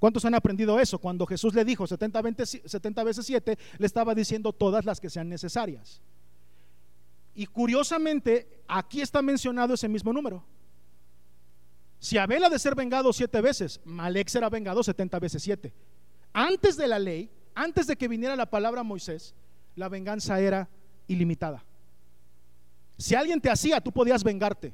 [0.00, 0.98] ¿Cuántos han aprendido eso?
[0.98, 6.00] Cuando Jesús le dijo 70, veces 7, le estaba diciendo todas las que sean necesarias.
[7.34, 10.42] Y curiosamente, aquí está mencionado ese mismo número.
[11.98, 15.70] Si Abel ha de ser vengado siete veces, Malek será vengado 70 veces 7.
[16.32, 19.34] Antes de la ley, antes de que viniera la palabra Moisés,
[19.76, 20.70] la venganza era
[21.08, 21.62] ilimitada.
[22.96, 24.72] Si alguien te hacía, tú podías vengarte.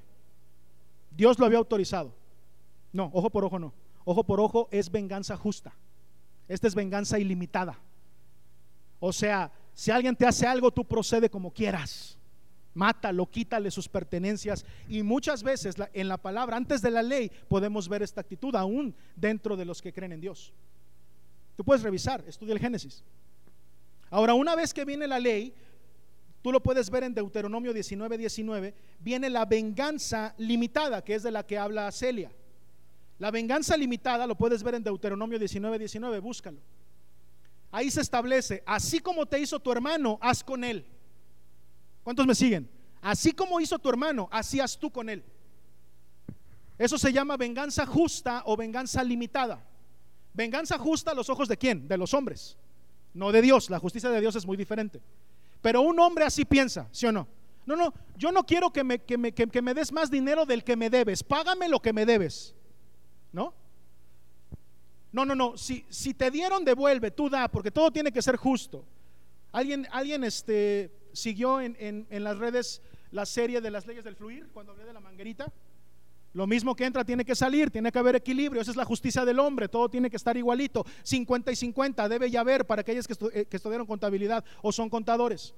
[1.11, 2.15] Dios lo había autorizado.
[2.93, 5.75] No, ojo por ojo no ojo por ojo, es venganza justa.
[6.49, 7.77] Esta es venganza ilimitada.
[9.01, 12.17] O sea, si alguien te hace algo, tú procede como quieras.
[12.73, 14.65] Mátalo, quítale sus pertenencias.
[14.89, 18.95] Y muchas veces en la palabra, antes de la ley, podemos ver esta actitud aún
[19.17, 20.53] dentro de los que creen en Dios.
[21.57, 23.03] Tú puedes revisar, estudia el Génesis.
[24.09, 25.53] Ahora, una vez que viene la ley,
[26.43, 31.33] tú lo puedes ver en Deuteronomio 19, 19, viene la venganza limitada, que es de
[31.33, 32.31] la que habla Celia.
[33.19, 36.59] La venganza limitada lo puedes ver en Deuteronomio 19, 19, búscalo.
[37.71, 40.85] Ahí se establece, así como te hizo tu hermano, haz con él.
[42.03, 42.69] ¿Cuántos me siguen?
[43.03, 45.25] Así como hizo tu hermano, así haz tú con él.
[46.79, 49.65] Eso se llama venganza justa o venganza limitada.
[50.35, 51.89] Venganza justa a los ojos de quién?
[51.89, 52.57] De los hombres,
[53.15, 53.71] no de Dios.
[53.71, 55.01] La justicia de Dios es muy diferente.
[55.63, 57.27] Pero un hombre así piensa, ¿sí o no?
[57.65, 60.63] No, no, yo no quiero que me, que me, que me des más dinero del
[60.63, 61.23] que me debes.
[61.23, 62.55] Págame lo que me debes.
[63.33, 63.55] ¿No?
[65.13, 65.57] No, no, no.
[65.57, 68.85] Si, si te dieron, devuelve, tú da, porque todo tiene que ser justo.
[69.53, 74.17] Alguien, alguien este, siguió en, en, en las redes la serie de las leyes del
[74.17, 75.53] fluir cuando hablé de la manguerita.
[76.35, 79.25] Lo mismo que entra tiene que salir, tiene que haber equilibrio, esa es la justicia
[79.25, 83.09] del hombre, todo tiene que estar igualito, 50 y 50 debe ya haber para aquellos
[83.09, 85.55] que, eh, que estudiaron contabilidad o son contadores.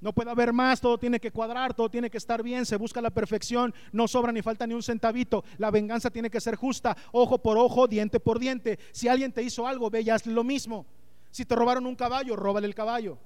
[0.00, 3.00] No puede haber más, todo tiene que cuadrar, todo tiene que estar bien, se busca
[3.00, 5.44] la perfección, no sobra ni falta ni un centavito.
[5.58, 8.78] La venganza tiene que ser justa, ojo por ojo, diente por diente.
[8.92, 10.86] Si alguien te hizo algo, ve y haz lo mismo.
[11.30, 13.18] Si te robaron un caballo, róbale el caballo.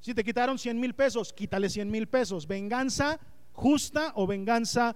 [0.00, 2.46] Si te quitaron 100 mil pesos, quítale 100 mil pesos.
[2.46, 3.18] Venganza
[3.52, 4.94] justa o venganza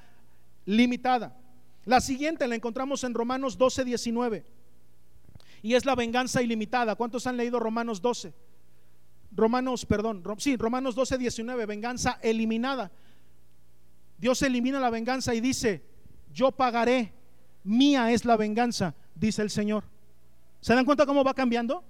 [0.64, 1.37] limitada.
[1.85, 4.45] La siguiente la encontramos en Romanos 12, 19.
[5.62, 6.95] Y es la venganza ilimitada.
[6.95, 8.33] ¿Cuántos han leído Romanos 12?
[9.35, 12.91] Romanos, perdón, sí, Romanos 12, 19, venganza eliminada.
[14.18, 15.83] Dios elimina la venganza y dice,
[16.33, 17.12] yo pagaré,
[17.64, 19.85] mía es la venganza, dice el Señor.
[20.61, 21.83] ¿Se dan cuenta cómo va cambiando?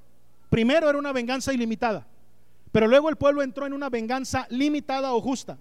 [0.49, 2.07] Primero era una venganza ilimitada,
[2.71, 5.59] pero luego el pueblo entró en una venganza limitada o justa.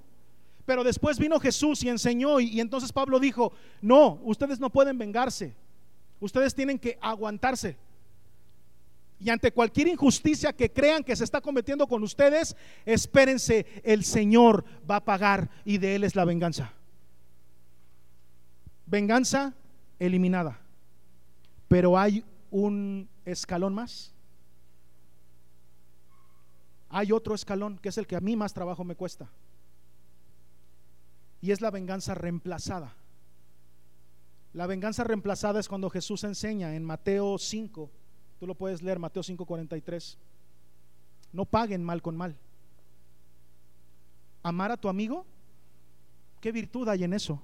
[0.66, 3.52] Pero después vino Jesús y enseñó y, entonces Pablo dijo,
[3.82, 5.54] no, ustedes no pueden vengarse,
[6.20, 7.76] ustedes tienen que aguantarse.
[9.22, 12.56] Y ante cualquier injusticia que crean que se está cometiendo con ustedes,
[12.86, 16.74] espérense, el Señor va a pagar y de Él es la venganza.
[18.88, 19.54] Venganza
[20.00, 20.60] eliminada.
[21.68, 24.12] Pero hay un escalón más.
[26.90, 29.30] Hay otro escalón que es el que a mí más trabajo me cuesta
[31.42, 32.96] y es la venganza reemplazada.
[34.54, 37.90] La venganza reemplazada es cuando Jesús enseña en Mateo 5,
[38.42, 40.18] tú lo puedes leer, Mateo 5, 43.
[41.32, 42.36] No paguen mal con mal.
[44.42, 45.28] Amar a tu amigo,
[46.40, 47.40] ¿qué virtud hay en eso?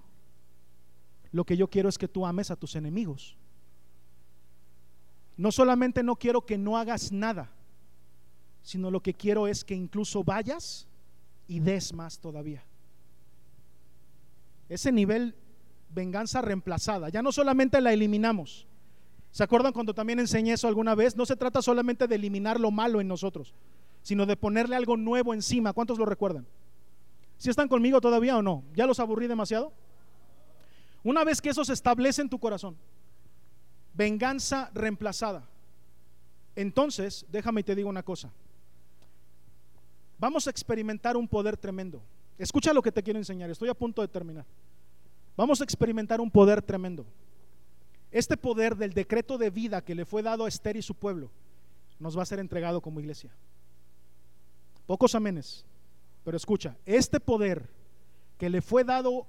[1.31, 3.37] Lo que yo quiero es que tú ames a tus enemigos.
[5.37, 7.51] No solamente no quiero que no hagas nada,
[8.63, 10.87] sino lo que quiero es que incluso vayas
[11.47, 12.63] y des más todavía.
[14.67, 15.35] Ese nivel
[15.93, 17.09] venganza reemplazada.
[17.09, 18.65] Ya no solamente la eliminamos.
[19.37, 21.15] ¿Se acuerdan cuando también enseñé eso alguna vez?
[21.15, 23.53] No se trata solamente de eliminar lo malo en nosotros,
[24.01, 25.73] sino de ponerle algo nuevo encima.
[25.73, 26.47] ¿Cuántos lo recuerdan?
[27.37, 28.63] ¿Si están conmigo todavía o no?
[28.73, 29.71] ¿Ya los aburrí demasiado?
[31.03, 32.77] Una vez que eso se establece en tu corazón,
[33.93, 35.47] venganza reemplazada.
[36.55, 38.31] Entonces, déjame y te digo una cosa.
[40.17, 42.01] Vamos a experimentar un poder tremendo.
[42.39, 44.47] Escucha lo que te quiero enseñar, estoy a punto de terminar.
[45.35, 47.05] Vamos a experimentar un poder tremendo.
[48.11, 51.29] Este poder del decreto de vida que le fue dado a Esther y su pueblo
[51.99, 53.31] nos va a ser entregado como iglesia.
[54.85, 55.65] Pocos amenes,
[56.23, 57.69] pero escucha, este poder
[58.37, 59.27] que le fue dado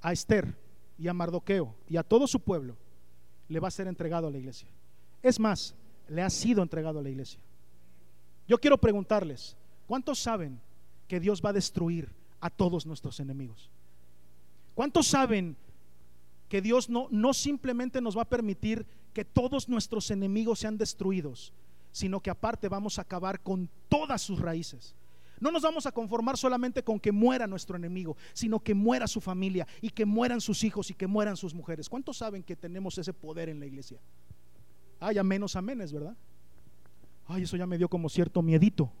[0.00, 0.54] a Esther
[0.98, 2.76] y a Mardoqueo y a todo su pueblo
[3.48, 4.68] le va a ser entregado a la iglesia.
[5.22, 5.74] Es más,
[6.08, 7.40] le ha sido entregado a la iglesia.
[8.48, 10.60] Yo quiero preguntarles, ¿cuántos saben
[11.08, 12.10] que Dios va a destruir
[12.44, 13.70] a todos nuestros enemigos.
[14.74, 15.56] ¿Cuántos saben
[16.54, 21.52] que Dios no, no simplemente nos va a permitir que todos nuestros enemigos sean destruidos,
[21.90, 24.94] sino que aparte vamos a acabar con todas sus raíces?
[25.40, 29.20] No nos vamos a conformar solamente con que muera nuestro enemigo, sino que muera su
[29.20, 31.88] familia y que mueran sus hijos y que mueran sus mujeres.
[31.88, 33.98] ¿Cuántos saben que tenemos ese poder en la iglesia?
[35.00, 36.16] Ay, a menos amenes, ¿verdad?
[37.26, 38.92] Ay, eso ya me dio como cierto miedito.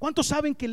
[0.00, 0.66] ¿Cuántos saben que,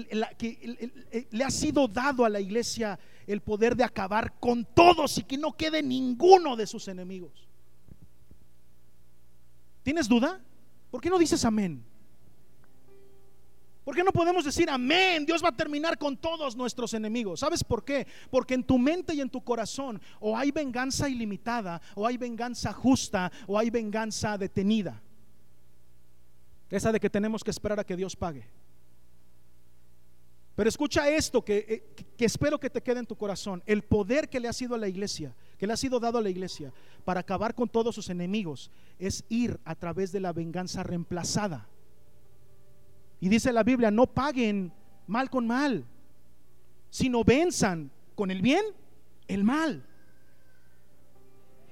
[1.29, 5.37] le ha sido dado a la iglesia el poder de acabar con todos y que
[5.37, 7.47] no quede ninguno de sus enemigos?
[9.83, 10.39] ¿Tienes duda?
[10.89, 11.83] ¿Por qué no dices amén?
[13.83, 15.25] ¿Por qué no podemos decir amén?
[15.25, 17.39] Dios va a terminar con todos nuestros enemigos.
[17.39, 18.05] ¿Sabes por qué?
[18.29, 22.73] Porque en tu mente y en tu corazón o hay venganza ilimitada, o hay venganza
[22.73, 25.01] justa, o hay venganza detenida.
[26.69, 28.47] Esa de que tenemos que esperar a que Dios pague.
[30.61, 31.81] Pero escucha esto eh,
[32.15, 33.63] que, espero que te quede en tu corazón.
[33.65, 36.21] El poder que le ha sido a la iglesia, que le ha sido dado a
[36.21, 36.71] la iglesia
[37.03, 41.67] para acabar con todos sus enemigos, es ir a través de la venganza reemplazada.
[43.19, 44.71] Y dice la Biblia, no paguen
[45.07, 45.83] mal con mal,
[46.91, 48.63] sino venzan con el bien
[49.27, 49.83] el mal.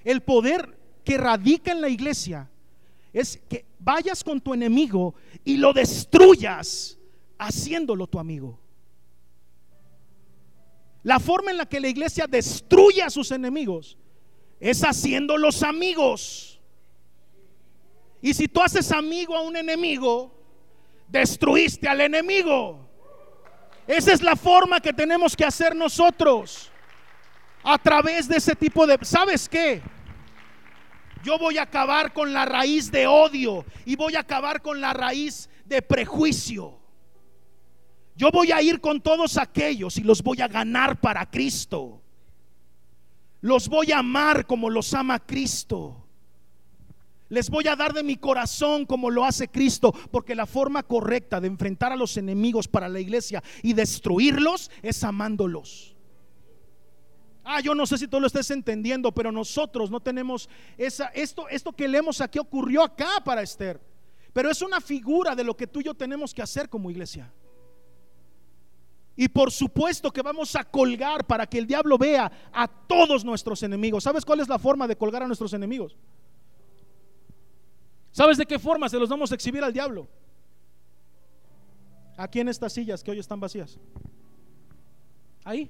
[0.04, 2.50] El poder que radica en la iglesia
[3.14, 5.14] es que vayas con tu enemigo
[5.46, 6.98] y lo destruyas
[7.38, 8.58] haciéndolo tu amigo.
[11.04, 13.98] La forma en la que la iglesia destruye a sus enemigos
[14.60, 16.60] es haciéndolos amigos.
[18.22, 20.34] Y si tú haces amigo a un enemigo,
[21.08, 22.86] destruiste al enemigo.
[23.88, 26.70] Esa es la forma que tenemos que hacer nosotros.
[27.64, 28.98] A través de ese tipo de...
[29.02, 29.82] ¿Sabes qué?
[31.24, 34.94] Yo voy a acabar con la raíz de odio y voy a acabar con la
[34.94, 36.79] raíz de prejuicio.
[38.20, 42.02] Yo voy a ir con todos aquellos y los voy a ganar para Cristo.
[43.40, 46.06] Los voy a amar como los ama Cristo.
[47.30, 51.40] Les voy a dar de mi corazón como lo hace Cristo, porque la forma correcta
[51.40, 55.96] de enfrentar a los enemigos para la iglesia y destruirlos es amándolos.
[57.46, 61.48] Ah, yo no sé si tú lo estés entendiendo, pero nosotros no tenemos esa esto
[61.48, 63.80] esto que leemos aquí ocurrió acá para Esther.
[64.34, 67.32] Pero es una figura de lo que tú y yo tenemos que hacer como iglesia.
[69.22, 73.62] Y por supuesto que vamos a colgar para que el diablo vea a todos nuestros
[73.64, 74.06] enemigos.
[74.06, 75.98] ¿Sabes cuál es la forma de colgar a nuestros enemigos?
[78.14, 80.08] ¿Sabes de qué forma se los vamos a exhibir al diablo?
[82.16, 83.78] Aquí en estas sillas que hoy están vacías.
[85.44, 85.70] Ahí.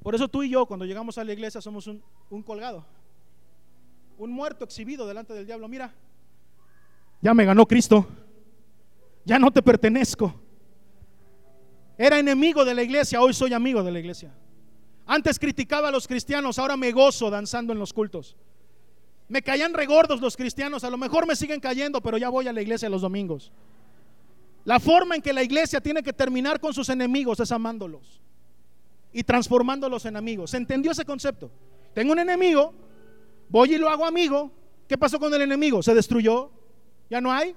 [0.00, 2.00] Por eso tú y yo cuando llegamos a la iglesia somos un,
[2.30, 2.86] un colgado.
[4.16, 5.66] Un muerto exhibido delante del diablo.
[5.66, 5.92] Mira,
[7.20, 8.06] ya me ganó Cristo.
[9.24, 10.43] Ya no te pertenezco.
[11.96, 14.32] Era enemigo de la iglesia, hoy soy amigo de la iglesia.
[15.06, 18.36] Antes criticaba a los cristianos, ahora me gozo danzando en los cultos.
[19.28, 22.52] Me caían regordos los cristianos, a lo mejor me siguen cayendo, pero ya voy a
[22.52, 23.52] la iglesia los domingos.
[24.64, 28.20] La forma en que la iglesia tiene que terminar con sus enemigos es amándolos
[29.12, 30.50] y transformándolos en amigos.
[30.50, 31.50] ¿Se entendió ese concepto?
[31.94, 32.74] Tengo un enemigo,
[33.48, 34.50] voy y lo hago amigo.
[34.88, 35.82] ¿Qué pasó con el enemigo?
[35.82, 36.50] ¿Se destruyó?
[37.08, 37.54] ¿Ya no hay?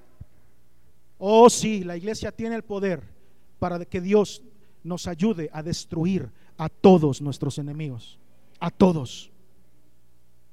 [1.17, 3.16] Oh, sí, la iglesia tiene el poder
[3.59, 4.41] para que Dios
[4.83, 8.19] nos ayude a destruir a todos nuestros enemigos,
[8.59, 9.31] a todos.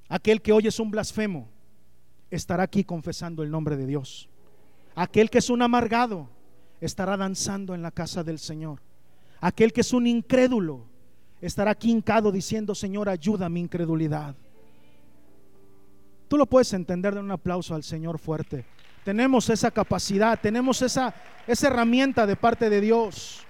[0.09, 1.49] Aquel que hoy es un blasfemo
[2.31, 4.29] estará aquí confesando el nombre de Dios.
[4.95, 6.29] Aquel que es un amargado
[6.81, 8.81] estará danzando en la casa del Señor.
[9.41, 10.87] Aquel que es un incrédulo
[11.41, 14.35] estará aquí hincado diciendo, Señor, ayuda a mi incredulidad.
[16.29, 18.65] Tú lo puedes entender de un aplauso al Señor fuerte.
[19.05, 21.15] Tenemos esa capacidad, tenemos esa,
[21.47, 23.45] esa herramienta de parte de Dios.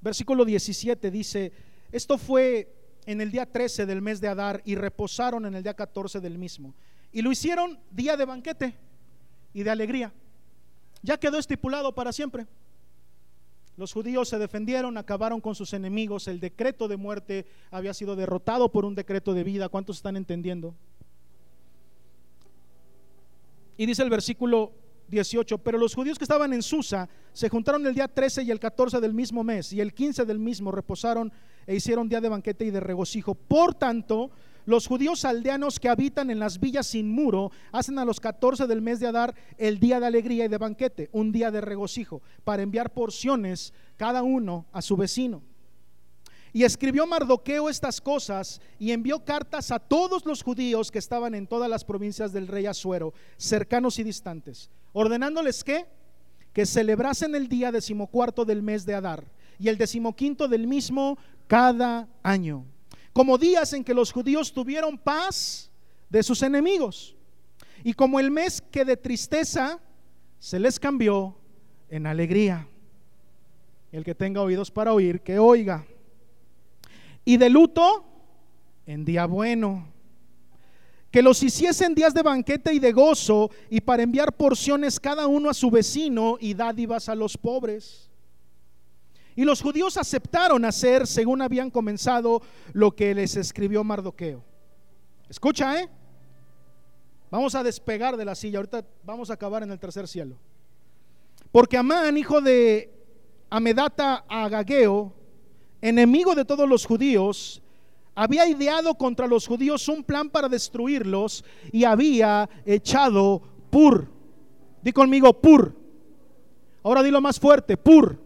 [0.00, 1.52] Versículo 17 dice,
[1.92, 2.72] esto fue
[3.06, 6.38] en el día 13 del mes de Adar y reposaron en el día 14 del
[6.38, 6.74] mismo.
[7.12, 8.76] Y lo hicieron día de banquete
[9.54, 10.12] y de alegría.
[11.02, 12.46] Ya quedó estipulado para siempre.
[13.76, 18.70] Los judíos se defendieron, acabaron con sus enemigos, el decreto de muerte había sido derrotado
[18.72, 19.68] por un decreto de vida.
[19.68, 20.74] ¿Cuántos están entendiendo?
[23.76, 24.72] Y dice el versículo
[25.08, 28.58] 18, pero los judíos que estaban en Susa se juntaron el día 13 y el
[28.58, 31.30] 14 del mismo mes y el 15 del mismo reposaron
[31.66, 33.34] e hicieron día de banquete y de regocijo.
[33.34, 34.30] Por tanto,
[34.66, 38.82] los judíos aldeanos que habitan en las villas sin muro hacen a los 14 del
[38.82, 42.62] mes de Adar el día de alegría y de banquete, un día de regocijo, para
[42.62, 45.42] enviar porciones cada uno a su vecino.
[46.52, 51.46] Y escribió Mardoqueo estas cosas y envió cartas a todos los judíos que estaban en
[51.46, 55.86] todas las provincias del rey Asuero, cercanos y distantes, ordenándoles que
[56.56, 62.08] que celebrasen el día decimocuarto del mes de Adar y el decimoquinto del mismo cada
[62.22, 62.64] año
[63.16, 65.70] como días en que los judíos tuvieron paz
[66.10, 67.16] de sus enemigos,
[67.82, 69.80] y como el mes que de tristeza
[70.38, 71.34] se les cambió
[71.88, 72.68] en alegría.
[73.90, 75.86] El que tenga oídos para oír, que oiga.
[77.24, 78.04] Y de luto
[78.84, 79.88] en día bueno.
[81.10, 85.48] Que los hiciesen días de banquete y de gozo y para enviar porciones cada uno
[85.48, 88.05] a su vecino y dádivas a los pobres
[89.36, 92.40] y los judíos aceptaron hacer, según habían comenzado,
[92.72, 94.42] lo que les escribió Mardoqueo.
[95.28, 95.88] Escucha, ¿eh?
[97.30, 98.58] Vamos a despegar de la silla.
[98.58, 100.36] Ahorita vamos a acabar en el tercer cielo.
[101.52, 102.90] Porque Amán, hijo de
[103.50, 105.12] Amedata Agageo,
[105.82, 107.60] enemigo de todos los judíos,
[108.14, 114.08] había ideado contra los judíos un plan para destruirlos y había echado pur.
[114.80, 115.76] Di conmigo pur.
[116.82, 118.25] Ahora dilo más fuerte, pur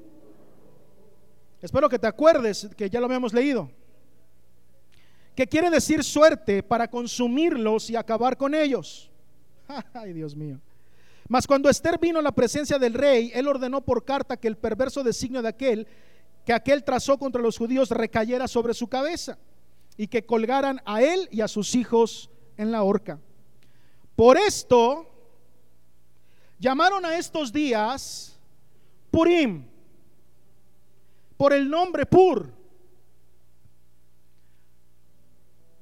[1.63, 3.71] Espero que te acuerdes que ya lo habíamos leído.
[5.35, 9.11] Que quiere decir suerte para consumirlos y acabar con ellos.
[9.95, 10.61] Ay, Dios mío.
[11.29, 14.57] Mas cuando Esther vino a la presencia del rey, él ordenó por carta que el
[14.57, 15.87] perverso designio de aquel
[16.45, 19.39] que aquel trazó contra los judíos recayera sobre su cabeza
[19.97, 23.19] y que colgaran a él y a sus hijos en la horca.
[24.17, 25.09] Por esto
[26.59, 28.39] llamaron a estos días
[29.11, 29.65] Purim,
[31.41, 32.53] por el nombre Pur.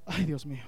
[0.06, 0.62] Ay, Dios mío.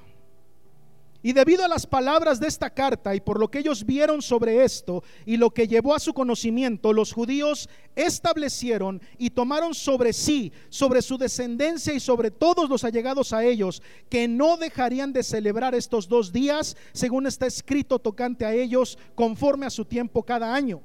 [1.23, 4.65] Y debido a las palabras de esta carta y por lo que ellos vieron sobre
[4.65, 10.53] esto y lo que llevó a su conocimiento, los judíos establecieron y tomaron sobre sí,
[10.71, 15.77] sobre su descendencia y sobre todos los allegados a ellos, que no dejarían de celebrar
[15.77, 20.83] estos dos días, según está escrito tocante a ellos, conforme a su tiempo cada año.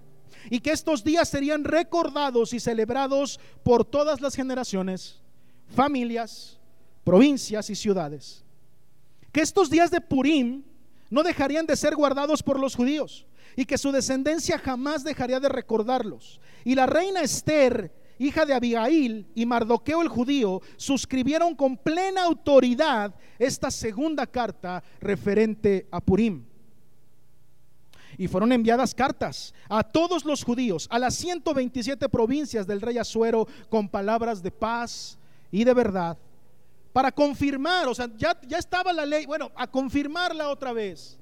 [0.49, 5.21] Y que estos días serían recordados y celebrados por todas las generaciones,
[5.67, 6.59] familias,
[7.03, 8.45] provincias y ciudades
[9.35, 10.63] que estos días de Purim
[11.09, 13.25] no dejarían de ser guardados por los judíos
[13.57, 16.39] y que su descendencia jamás dejaría de recordarlos.
[16.63, 23.13] Y la reina Esther, hija de Abigail, y Mardoqueo el judío suscribieron con plena autoridad
[23.37, 26.45] esta segunda carta referente a Purim.
[28.17, 33.47] Y fueron enviadas cartas a todos los judíos, a las 127 provincias del rey Asuero,
[33.69, 35.17] con palabras de paz
[35.51, 36.17] y de verdad
[36.95, 41.19] para confirmar, o sea, ya, ya estaba la ley, bueno, a confirmarla otra vez.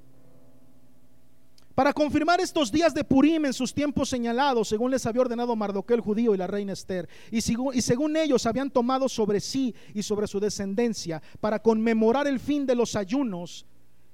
[1.73, 5.95] Para confirmar estos días de Purim en sus tiempos señalados, según les había ordenado Mardoqueo
[5.95, 10.03] el judío y la reina Esther, y y según ellos habían tomado sobre sí y
[10.03, 13.65] sobre su descendencia, para conmemorar el fin de los ayunos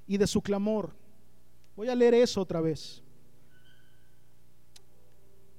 [0.08, 0.96] y de su clamor.
[1.80, 3.02] Voy a leer eso otra vez.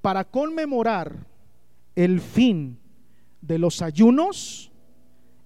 [0.02, 1.16] Para conmemorar
[1.96, 2.78] el fin
[3.40, 4.70] de los ayunos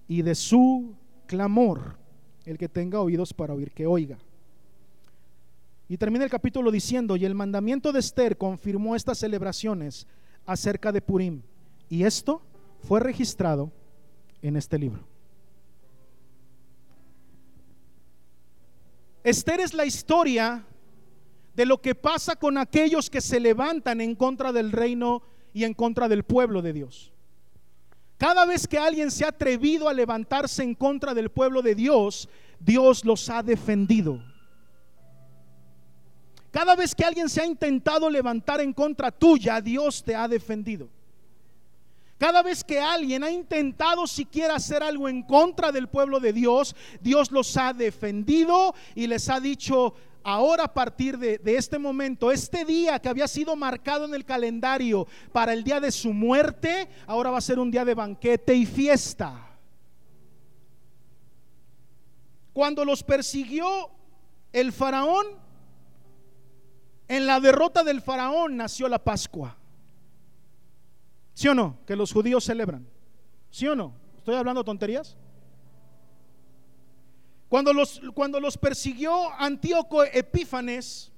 [0.09, 0.93] y de su
[1.27, 1.97] clamor.
[2.43, 4.17] El que tenga oídos para oír, que oiga.
[5.87, 10.05] Y termina el capítulo diciendo, y el mandamiento de Esther confirmó estas celebraciones
[10.45, 11.41] acerca de Purim.
[11.87, 12.41] Y esto
[12.81, 13.71] fue registrado
[14.41, 15.14] en este libro.
[19.25, 20.63] Esther es la historia
[21.55, 25.73] de lo que pasa con aquellos que se levantan en contra del reino y en
[25.73, 27.11] contra del pueblo de Dios.
[28.19, 32.29] Cada vez que alguien se ha atrevido a levantarse en contra del pueblo de Dios,
[32.59, 34.21] Dios los ha defendido.
[36.51, 40.87] Cada vez que alguien se ha intentado levantar en contra tuya, Dios te ha defendido.
[42.17, 46.75] Cada vez que alguien ha intentado siquiera hacer algo en contra del pueblo de Dios,
[47.01, 49.93] Dios los ha defendido y les ha dicho,
[50.23, 55.07] ahora a partir de, este momento, este día que había sido marcado en el calendario
[55.33, 58.65] para el día de su muerte, ahora va a ser un día de banquete y
[58.65, 59.57] fiesta.
[62.53, 63.89] Cuando los persiguió
[64.53, 65.25] el faraón,
[67.09, 69.57] en la derrota del faraón nació la Pascua.
[71.35, 71.77] ¿Sí o no?
[71.85, 72.87] Que los judíos celebran.
[73.51, 73.93] ¿Sí o no?
[74.17, 75.17] ¿Estoy hablando tonterías?
[77.49, 81.11] Cuando los, cuando los persiguió Antíoco Epífanes,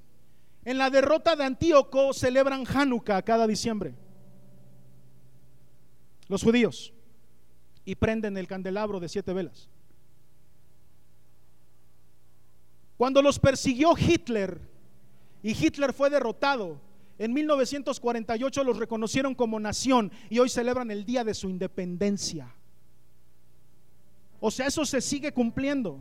[0.66, 3.94] en la derrota de Antíoco celebran Hanukkah cada diciembre.
[6.28, 6.94] Los judíos.
[7.86, 9.70] Y prenden el candelabro de siete velas.
[12.98, 14.60] Cuando los persiguió Hitler
[15.44, 16.82] y Hitler fue derrotado,
[17.20, 22.54] en 1948 los reconocieron como nación y hoy celebran el día de su independencia.
[24.40, 26.00] O sea, eso se sigue cumpliendo.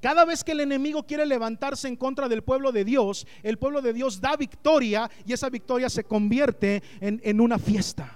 [0.00, 3.80] Cada vez que el enemigo quiere levantarse en contra del pueblo de Dios, el pueblo
[3.80, 8.12] de Dios da victoria y esa victoria se convierte en, una fiesta.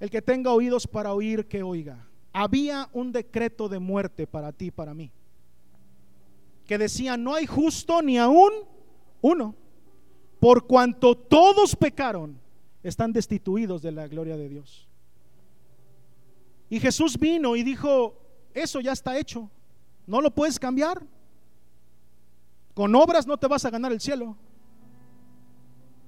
[0.00, 2.08] El que tenga oídos para oír, que oiga.
[2.32, 5.12] Había un decreto de muerte para ti, para mí,
[6.66, 8.50] que decía, no hay justo ni aún
[9.20, 9.54] uno,
[10.40, 12.38] por cuanto todos pecaron,
[12.82, 14.86] están destituidos de la gloria de Dios.
[16.70, 18.16] Y Jesús vino y dijo,
[18.54, 19.50] eso ya está hecho.
[20.06, 21.02] No lo puedes cambiar.
[22.74, 24.36] Con obras no te vas a ganar el cielo.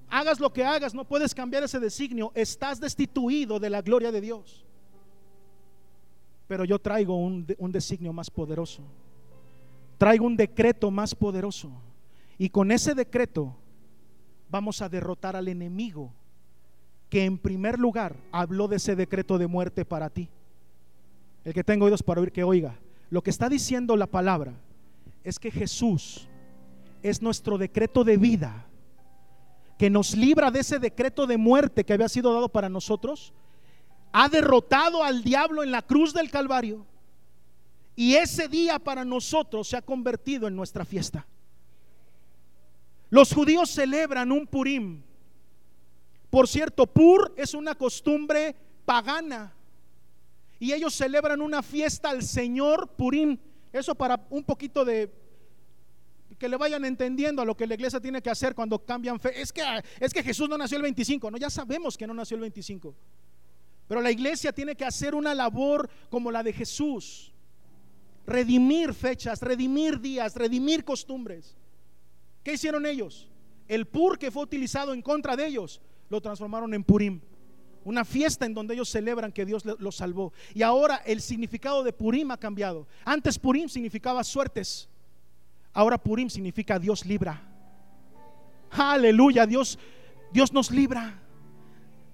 [0.08, 2.32] Hagas lo que hagas, no puedes cambiar ese designio.
[2.34, 4.64] Estás destituido de la gloria de Dios.
[6.46, 8.82] Pero yo traigo un, un designio más poderoso.
[9.98, 11.70] Traigo un decreto más poderoso.
[12.40, 13.54] Y con ese decreto
[14.48, 16.14] vamos a derrotar al enemigo
[17.10, 20.30] que en primer lugar habló de ese decreto de muerte para ti.
[21.44, 22.78] El que tenga oídos para oír, que oiga.
[23.10, 24.54] Lo que está diciendo la palabra
[25.22, 26.30] es que Jesús
[27.02, 28.66] es nuestro decreto de vida,
[29.76, 33.34] que nos libra de ese decreto de muerte que había sido dado para nosotros.
[34.12, 36.86] Ha derrotado al diablo en la cruz del Calvario.
[37.96, 41.26] Y ese día para nosotros se ha convertido en nuestra fiesta.
[43.10, 45.02] Los judíos celebran un Purim.
[46.30, 48.54] Por cierto, Pur es una costumbre
[48.84, 49.52] pagana.
[50.60, 53.36] Y ellos celebran una fiesta al Señor Purim.
[53.72, 55.12] Eso para un poquito de
[56.38, 59.40] que le vayan entendiendo a lo que la iglesia tiene que hacer cuando cambian fe.
[59.40, 59.62] Es que,
[59.98, 62.94] es que Jesús no nació el 25, no, ya sabemos que no nació el 25.
[63.86, 67.32] Pero la iglesia tiene que hacer una labor como la de Jesús.
[68.26, 71.56] Redimir fechas, redimir días, redimir costumbres.
[72.42, 73.28] ¿Qué hicieron ellos?
[73.68, 77.20] El pur que fue utilizado en contra de ellos, lo transformaron en Purim.
[77.84, 80.32] Una fiesta en donde ellos celebran que Dios los salvó.
[80.54, 82.86] Y ahora el significado de Purim ha cambiado.
[83.04, 84.88] Antes Purim significaba suertes.
[85.72, 87.42] Ahora Purim significa Dios libra.
[88.70, 89.78] Aleluya, Dios,
[90.32, 91.20] Dios nos libra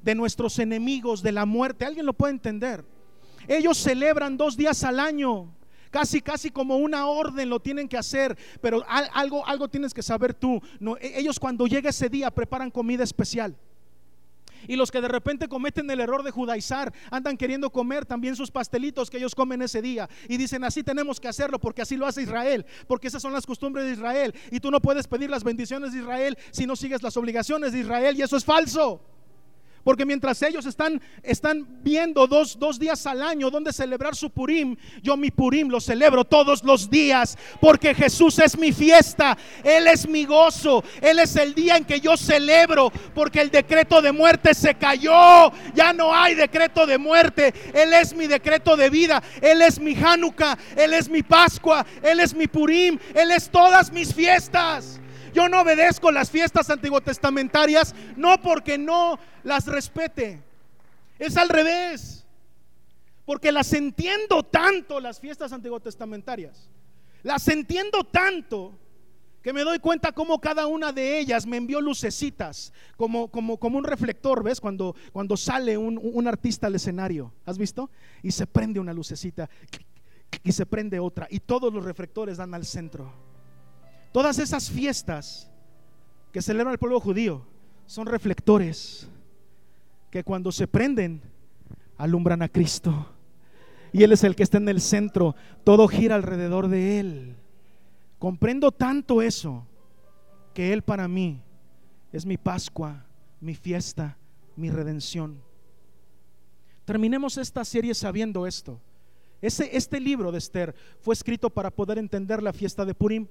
[0.02, 1.84] de nuestros enemigos, de la muerte.
[1.84, 2.84] ¿Alguien lo puede entender?
[3.48, 5.52] Ellos celebran dos días al año.
[5.90, 10.34] Casi, casi como una orden lo tienen que hacer, pero algo, algo tienes que saber
[10.34, 10.60] tú.
[10.80, 13.56] No, e, ellos cuando llega ese día preparan comida especial.
[14.68, 18.50] Y los que de repente cometen el error de judaizar, andan queriendo comer también sus
[18.50, 20.08] pastelitos que ellos comen ese día.
[20.28, 23.46] Y dicen, así tenemos que hacerlo porque así lo hace Israel, porque esas son las
[23.46, 24.34] costumbres de Israel.
[24.50, 27.80] Y tú no puedes pedir las bendiciones de Israel si no sigues las obligaciones de
[27.80, 28.16] Israel.
[28.16, 29.00] Y eso es falso.
[29.86, 34.74] Porque mientras ellos están, están viendo dos, dos días al año donde celebrar su Purim,
[35.00, 37.38] yo mi Purim lo celebro todos los días.
[37.60, 42.00] Porque Jesús es mi fiesta, Él es mi gozo, Él es el día en que
[42.00, 42.90] yo celebro.
[43.14, 47.54] Porque el decreto de muerte se cayó, ya no hay decreto de muerte.
[47.72, 52.18] Él es mi decreto de vida, Él es mi Hanukkah, Él es mi Pascua, Él
[52.18, 54.98] es mi Purim, Él es todas mis fiestas.
[55.36, 60.42] Yo no obedezco las fiestas antiguotestamentarias no porque no las respete.
[61.18, 62.24] Es al revés.
[63.26, 66.70] Porque las entiendo tanto las fiestas antiguotestamentarias.
[67.22, 68.78] Las entiendo tanto
[69.42, 73.76] que me doy cuenta como cada una de ellas me envió lucecitas, como, como, como
[73.76, 74.58] un reflector, ¿ves?
[74.58, 77.90] Cuando, cuando sale un, un, artista al escenario, ¿has visto?
[78.22, 79.50] Y se prende una lucecita
[80.42, 83.25] y se prende otra, y todos los reflectores dan al centro.
[84.16, 85.50] Todas esas fiestas
[86.32, 87.44] que celebra el pueblo judío
[87.84, 89.06] son reflectores
[90.10, 91.20] que cuando se prenden
[91.98, 93.12] alumbran a Cristo.
[93.92, 97.36] Y Él es el que está en el centro, todo gira alrededor de Él.
[98.18, 99.66] Comprendo tanto eso
[100.54, 101.42] que Él para mí
[102.10, 103.04] es mi Pascua,
[103.38, 104.16] mi fiesta,
[104.56, 105.42] mi redención.
[106.86, 108.80] Terminemos esta serie sabiendo esto.
[109.42, 113.28] Ese, este libro de Esther fue escrito para poder entender la fiesta de Purim.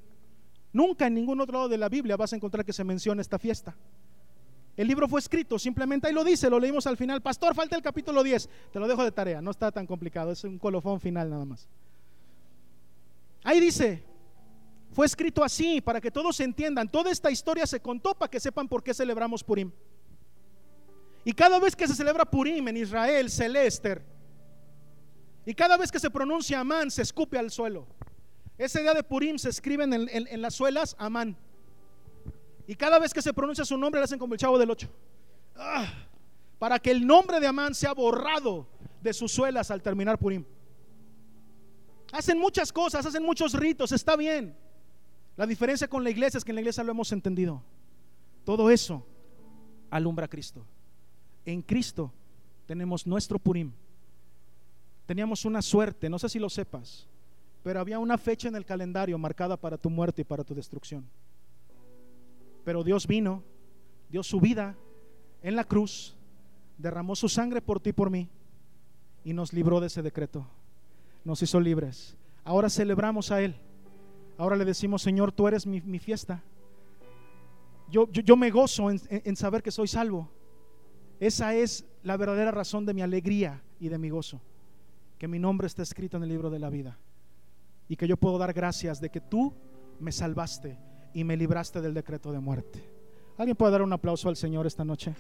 [0.75, 3.39] Nunca en ningún otro lado de la Biblia vas a encontrar que se mencione esta
[3.39, 3.73] fiesta.
[4.75, 7.21] El libro fue escrito, simplemente ahí lo dice, lo leímos al final.
[7.21, 8.49] Pastor, falta el capítulo 10.
[8.73, 11.65] Te lo dejo de tarea, no está tan complicado, es un colofón final nada más.
[13.45, 14.03] Ahí dice,
[14.91, 16.89] fue escrito así para que todos entiendan.
[16.89, 19.71] Toda esta historia se contó para que sepan por qué celebramos Purim.
[21.23, 24.03] Y cada vez que se celebra Purim en Israel, Celester,
[25.45, 27.87] y cada vez que se pronuncia Amán, se escupe al suelo.
[28.57, 31.35] Ese día de Purim se escriben en, las suelas Amán.
[32.67, 34.89] Y cada vez que se pronuncia su nombre le hacen como el chavo del 8.
[35.55, 35.93] Ah,
[36.57, 38.67] para que el nombre de Amán sea borrado
[39.01, 40.45] de sus suelas al terminar Purim.
[42.11, 44.55] Hacen muchas cosas, hacen muchos ritos, está bien.
[45.35, 47.61] La diferencia con la iglesia es que en la iglesia lo hemos entendido.
[48.45, 49.05] Todo eso
[49.89, 50.65] alumbra a Cristo.
[51.45, 52.13] En Cristo
[52.65, 53.73] tenemos nuestro Purim.
[55.05, 57.07] Teníamos una suerte, no sé si lo sepas.
[57.65, 61.03] Pero había una fecha en el calendario marcada para tu muerte y para tu destrucción.
[62.63, 63.41] Pero Dios vino,
[64.07, 64.75] dio su vida
[65.41, 66.15] en la cruz,
[66.77, 68.29] derramó su sangre por ti y por mí
[69.23, 70.45] y nos libró de ese decreto.
[71.23, 72.15] Nos hizo libres.
[72.43, 73.55] Ahora celebramos a Él.
[74.37, 76.43] Ahora le decimos, Señor, tú eres mi, fiesta.
[77.89, 80.29] Yo, yo, me gozo en saber que soy salvo.
[81.19, 84.39] Esa es la verdadera razón de mi alegría y de mi gozo.
[85.17, 86.99] Que mi nombre está escrito en el libro de la vida
[87.87, 89.53] y que yo puedo dar gracias de que tú
[89.99, 90.77] me salvaste
[91.13, 92.83] y me libraste del decreto de muerte.
[93.37, 95.13] ¿Alguien puede dar un aplauso al Señor esta noche?